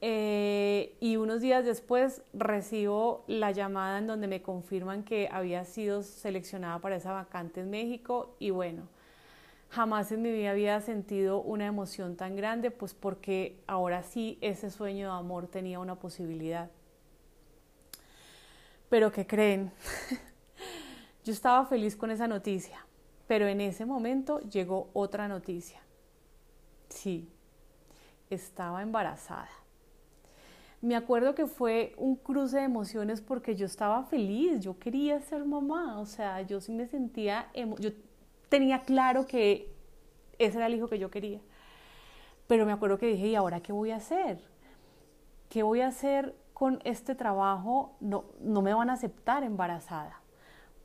eh, 0.00 0.96
y 1.00 1.16
unos 1.16 1.40
días 1.40 1.64
después 1.64 2.22
recibo 2.34 3.24
la 3.26 3.52
llamada 3.52 3.98
en 3.98 4.06
donde 4.06 4.28
me 4.28 4.42
confirman 4.42 5.02
que 5.02 5.28
había 5.32 5.64
sido 5.64 6.02
seleccionada 6.02 6.78
para 6.80 6.96
esa 6.96 7.12
vacante 7.12 7.60
en 7.60 7.70
México 7.70 8.36
y 8.38 8.50
bueno, 8.50 8.88
jamás 9.70 10.12
en 10.12 10.22
mi 10.22 10.30
vida 10.30 10.50
había 10.50 10.80
sentido 10.82 11.40
una 11.40 11.66
emoción 11.66 12.16
tan 12.16 12.36
grande, 12.36 12.70
pues 12.70 12.94
porque 12.94 13.62
ahora 13.66 14.02
sí 14.02 14.38
ese 14.42 14.70
sueño 14.70 15.10
de 15.10 15.18
amor 15.18 15.48
tenía 15.48 15.80
una 15.80 15.96
posibilidad. 15.96 16.70
Pero 18.88 19.10
¿qué 19.10 19.26
creen? 19.26 19.72
Yo 21.24 21.32
estaba 21.32 21.66
feliz 21.66 21.96
con 21.96 22.10
esa 22.10 22.28
noticia, 22.28 22.86
pero 23.26 23.46
en 23.46 23.60
ese 23.60 23.84
momento 23.84 24.40
llegó 24.40 24.90
otra 24.92 25.28
noticia. 25.28 25.80
Sí, 26.88 27.30
estaba 28.30 28.82
embarazada. 28.82 29.48
Me 30.80 30.94
acuerdo 30.94 31.34
que 31.34 31.46
fue 31.46 31.92
un 31.96 32.14
cruce 32.14 32.58
de 32.58 32.64
emociones 32.64 33.20
porque 33.20 33.56
yo 33.56 33.66
estaba 33.66 34.04
feliz, 34.04 34.60
yo 34.60 34.78
quería 34.78 35.20
ser 35.20 35.44
mamá, 35.44 35.98
o 35.98 36.06
sea, 36.06 36.42
yo 36.42 36.60
sí 36.60 36.72
me 36.72 36.86
sentía, 36.86 37.50
yo 37.80 37.90
tenía 38.48 38.82
claro 38.82 39.26
que 39.26 39.74
ese 40.38 40.56
era 40.56 40.66
el 40.66 40.74
hijo 40.74 40.86
que 40.88 41.00
yo 41.00 41.10
quería. 41.10 41.40
Pero 42.46 42.64
me 42.64 42.72
acuerdo 42.72 42.96
que 42.96 43.06
dije, 43.06 43.26
¿y 43.26 43.34
ahora 43.34 43.60
qué 43.60 43.72
voy 43.72 43.90
a 43.90 43.96
hacer? 43.96 44.40
¿Qué 45.48 45.64
voy 45.64 45.80
a 45.80 45.88
hacer 45.88 46.36
con 46.54 46.80
este 46.84 47.16
trabajo? 47.16 47.96
No, 48.00 48.26
no 48.40 48.62
me 48.62 48.72
van 48.72 48.88
a 48.88 48.94
aceptar 48.94 49.42
embarazada. 49.42 50.20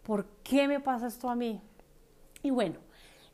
¿Por 0.01 0.25
qué 0.43 0.67
me 0.67 0.79
pasa 0.79 1.07
esto 1.07 1.29
a 1.29 1.35
mí? 1.35 1.61
Y 2.41 2.49
bueno, 2.49 2.79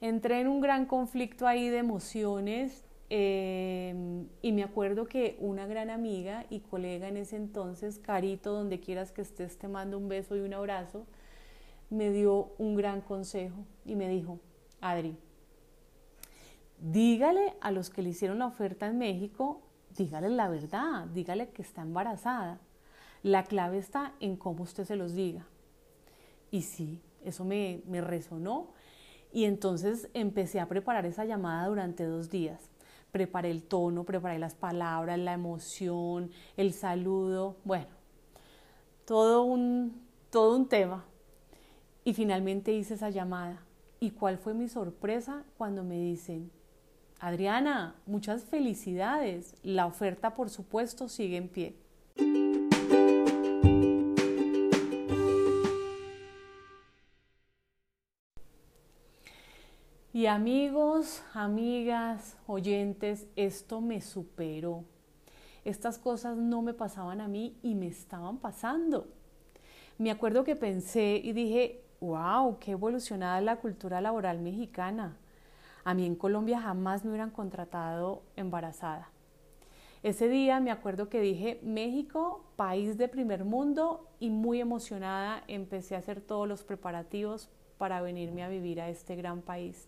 entré 0.01 0.41
en 0.41 0.47
un 0.47 0.59
gran 0.59 0.85
conflicto 0.85 1.47
ahí 1.47 1.69
de 1.69 1.77
emociones 1.77 2.83
Em, 3.11 4.27
y 4.43 4.51
me 4.51 4.63
acuerdo 4.63 5.07
que 5.07 5.35
una 5.39 5.65
gran 5.65 5.89
amiga 5.89 6.45
y 6.51 6.59
colega 6.59 7.07
en 7.07 7.17
ese 7.17 7.37
entonces, 7.37 7.97
Carito, 7.97 8.53
donde 8.53 8.79
quieras 8.79 9.11
que 9.11 9.21
estés, 9.23 9.57
te 9.57 9.67
mando 9.67 9.97
un 9.97 10.07
beso 10.07 10.35
y 10.35 10.41
un 10.41 10.53
abrazo, 10.53 11.07
me 11.89 12.11
dio 12.11 12.53
un 12.59 12.75
gran 12.75 13.01
consejo 13.01 13.65
y 13.83 13.95
me 13.95 14.07
dijo, 14.09 14.39
Adri, 14.79 15.17
dígale 16.79 17.55
a 17.61 17.71
los 17.71 17.89
que 17.89 18.03
le 18.03 18.09
hicieron 18.09 18.39
la 18.39 18.45
oferta 18.45 18.85
en 18.85 18.99
México, 18.99 19.63
dígale 19.97 20.29
la 20.29 20.47
verdad, 20.47 21.07
dígale 21.07 21.49
que 21.49 21.63
está 21.63 21.81
embarazada. 21.81 22.59
La 23.23 23.43
clave 23.43 23.79
está 23.79 24.13
en 24.19 24.37
cómo 24.37 24.63
usted 24.63 24.85
se 24.85 24.95
los 24.95 25.13
diga. 25.15 25.47
Y 26.51 26.61
sí, 26.61 27.01
eso 27.25 27.43
me, 27.43 27.81
me 27.87 28.01
resonó. 28.01 28.67
Y 29.33 29.45
entonces 29.45 30.09
empecé 30.13 30.59
a 30.59 30.67
preparar 30.67 31.05
esa 31.07 31.25
llamada 31.25 31.67
durante 31.67 32.05
dos 32.05 32.29
días 32.29 32.69
preparé 33.11 33.51
el 33.51 33.63
tono, 33.63 34.03
preparé 34.03 34.39
las 34.39 34.55
palabras, 34.55 35.17
la 35.19 35.33
emoción, 35.33 36.31
el 36.57 36.73
saludo, 36.73 37.57
bueno, 37.63 37.87
todo 39.05 39.43
un, 39.43 40.01
todo 40.29 40.55
un 40.55 40.67
tema. 40.67 41.05
Y 42.03 42.13
finalmente 42.13 42.73
hice 42.73 42.95
esa 42.95 43.09
llamada. 43.09 43.63
¿Y 43.99 44.11
cuál 44.11 44.37
fue 44.37 44.53
mi 44.53 44.69
sorpresa 44.69 45.43
cuando 45.57 45.83
me 45.83 45.99
dicen, 45.99 46.51
Adriana, 47.19 47.95
muchas 48.05 48.45
felicidades, 48.45 49.55
la 49.61 49.85
oferta 49.85 50.35
por 50.35 50.49
supuesto 50.49 51.09
sigue 51.09 51.37
en 51.37 51.49
pie? 51.49 51.75
Y 60.19 60.27
amigos, 60.27 61.23
amigas, 61.33 62.35
oyentes, 62.45 63.25
esto 63.37 63.79
me 63.79 64.01
superó. 64.01 64.83
Estas 65.63 65.97
cosas 65.97 66.35
no 66.35 66.61
me 66.61 66.73
pasaban 66.73 67.21
a 67.21 67.29
mí 67.29 67.57
y 67.63 67.73
me 67.73 67.87
estaban 67.87 68.37
pasando. 68.37 69.07
Me 69.97 70.11
acuerdo 70.11 70.43
que 70.43 70.57
pensé 70.57 71.21
y 71.23 71.31
dije, 71.31 71.85
wow, 72.01 72.59
qué 72.59 72.71
evolucionada 72.71 73.39
la 73.39 73.61
cultura 73.61 74.01
laboral 74.01 74.39
mexicana. 74.39 75.15
A 75.85 75.93
mí 75.93 76.05
en 76.05 76.15
Colombia 76.15 76.59
jamás 76.59 77.05
me 77.05 77.11
hubieran 77.11 77.31
contratado 77.31 78.23
embarazada. 78.35 79.11
Ese 80.03 80.27
día 80.27 80.59
me 80.59 80.71
acuerdo 80.71 81.07
que 81.07 81.21
dije, 81.21 81.61
México, 81.63 82.43
país 82.57 82.97
de 82.97 83.07
primer 83.07 83.45
mundo, 83.45 84.09
y 84.19 84.31
muy 84.31 84.59
emocionada 84.59 85.45
empecé 85.47 85.95
a 85.95 85.99
hacer 85.99 86.19
todos 86.19 86.45
los 86.45 86.65
preparativos 86.65 87.49
para 87.77 88.01
venirme 88.01 88.43
a 88.43 88.49
vivir 88.49 88.81
a 88.81 88.89
este 88.89 89.15
gran 89.15 89.41
país. 89.41 89.87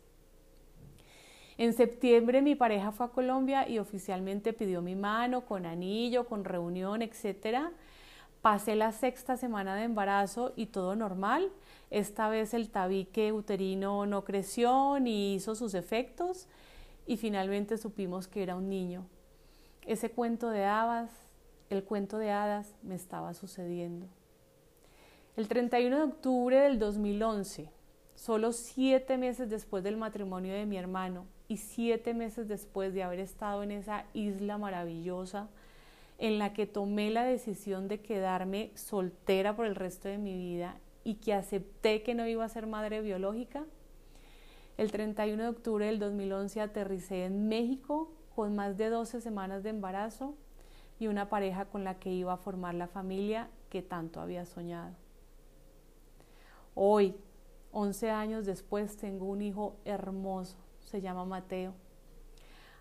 En 1.62 1.74
septiembre 1.74 2.41
mi 2.41 2.56
pareja 2.56 2.91
fue 2.91 3.06
a 3.06 3.10
Colombia 3.10 3.69
y 3.69 3.78
oficialmente 3.78 4.52
pidió 4.52 4.82
mi 4.82 4.95
mano 4.95 5.45
con 5.45 5.67
anillo, 5.67 6.26
con 6.26 6.43
reunión, 6.43 7.04
etc. 7.04 7.69
Pasé 8.41 8.76
la 8.76 8.91
sexta 8.91 9.38
semana 9.38 9.76
de 9.76 9.84
embarazo 9.84 10.54
y 10.56 10.65
todo 10.65 10.95
normal. 10.95 11.52
Esta 11.91 12.30
vez 12.30 12.56
el 12.56 12.71
tabique 12.71 13.32
uterino 13.32 14.08
no 14.08 14.24
creció 14.24 14.97
ni 15.00 15.36
hizo 15.36 15.54
sus 15.54 15.76
efectos 15.76 16.47
y 17.06 17.17
finalmente 17.17 17.78
supimos 17.78 18.28
que 18.28 18.41
era 18.41 18.56
un 18.56 18.67
niño. 18.67 19.06
Ese 19.86 20.10
cuento 20.10 20.50
de 20.50 20.65
hadas, 20.65 21.12
el 21.69 21.84
cuento 21.84 22.17
de 22.17 22.32
hadas 22.32 22.74
me 22.82 22.95
estaba 22.95 23.36
sucediendo. 23.36 24.08
El 25.36 25.47
31 25.47 25.95
de 25.95 26.02
octubre 26.02 26.60
del 26.60 26.80
2011, 26.80 27.69
solo 28.15 28.52
siete 28.52 29.19
meses 29.19 29.47
después 29.52 29.84
del 29.84 29.97
matrimonio 29.97 30.56
de 30.56 30.65
mi 30.65 30.80
hermano, 30.80 31.28
y 31.52 31.58
siete 31.58 32.14
meses 32.14 32.48
después 32.48 32.94
de 32.94 33.04
haber 33.04 33.20
estado 33.20 33.62
en 33.62 33.72
esa 33.72 34.06
isla 34.14 34.58
maravillosa 34.58 35.50
en 36.18 36.40
la 36.40 36.54
que 36.54 36.66
tomé 36.66 37.12
la 37.12 37.26
decisión 37.26 37.90
de 37.90 38.00
quedarme 38.00 38.72
soltera 38.74 39.54
por 39.54 39.66
el 39.66 39.76
resto 39.76 40.08
de 40.08 40.18
mi 40.18 40.34
vida 40.34 40.78
y 41.04 41.16
que 41.16 41.34
acepté 41.34 42.04
que 42.04 42.16
no 42.16 42.26
iba 42.26 42.46
a 42.46 42.50
ser 42.50 42.68
madre 42.68 43.02
biológica, 43.02 43.66
el 44.78 44.94
31 44.94 45.44
de 45.44 45.50
octubre 45.50 45.86
del 45.88 46.00
2011 46.00 46.62
aterricé 46.62 47.26
en 47.26 47.50
México 47.50 48.14
con 48.34 48.56
más 48.56 48.78
de 48.78 48.90
12 48.90 49.20
semanas 49.20 49.62
de 49.62 49.72
embarazo 49.72 50.36
y 51.02 51.08
una 51.08 51.28
pareja 51.28 51.66
con 51.66 51.84
la 51.84 52.00
que 52.00 52.14
iba 52.14 52.32
a 52.32 52.38
formar 52.38 52.76
la 52.76 52.88
familia 52.88 53.50
que 53.70 53.82
tanto 53.82 54.22
había 54.22 54.46
soñado. 54.46 54.96
Hoy, 56.76 57.14
11 57.74 58.10
años 58.10 58.46
después, 58.46 58.96
tengo 58.96 59.26
un 59.26 59.42
hijo 59.42 59.76
hermoso 59.84 60.56
se 60.86 61.02
llama 61.02 61.26
Mateo. 61.26 61.74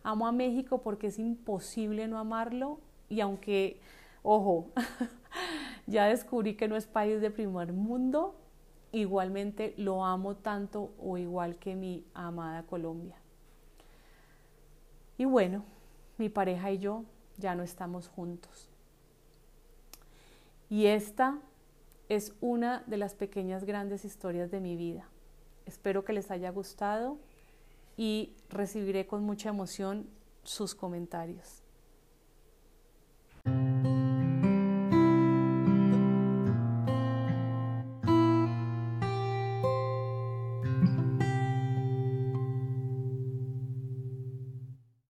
amo 0.03 0.27
a 0.27 0.33
México 0.33 0.83
porque 0.83 1.09
es 1.09 1.19
imposible 1.19 2.09
no 2.09 2.19
amarlo 2.19 2.81
y 3.09 3.21
aunque, 3.21 3.81
ojo, 4.23 4.71
ya 5.87 6.07
descubrí 6.07 6.55
que 6.55 6.69
no 6.69 6.77
es 6.77 6.87
país 6.87 7.21
de 7.21 7.31
primer 7.31 7.73
mundo, 7.73 8.35
igualmente 8.93 9.75
lo 9.77 10.05
amo 10.05 10.37
tanto 10.37 10.93
o 10.99 11.19
igual 11.19 11.57
que 11.57 11.77
mi 11.77 12.05
amada 12.15 12.63
Colombia. 12.63 13.17
Y 15.19 15.25
bueno, 15.25 15.65
mi 16.17 16.29
pareja 16.29 16.71
y 16.71 16.79
yo 16.79 17.05
ya 17.37 17.55
no 17.55 17.63
estamos 17.63 18.09
juntos. 18.09 18.71
Y 20.69 20.87
esta 20.87 21.39
es 22.09 22.35
una 22.41 22.85
de 22.87 22.97
las 22.97 23.15
pequeñas 23.15 23.65
grandes 23.65 24.05
historias 24.05 24.51
de 24.51 24.61
mi 24.61 24.77
vida. 24.77 25.09
Espero 25.67 26.05
que 26.05 26.13
les 26.13 26.31
haya 26.31 26.51
gustado 26.51 27.19
y 28.01 28.33
recibiré 28.49 29.07
con 29.07 29.23
mucha 29.25 29.51
emoción 29.51 30.09
sus 30.43 30.75
comentarios. 30.75 31.63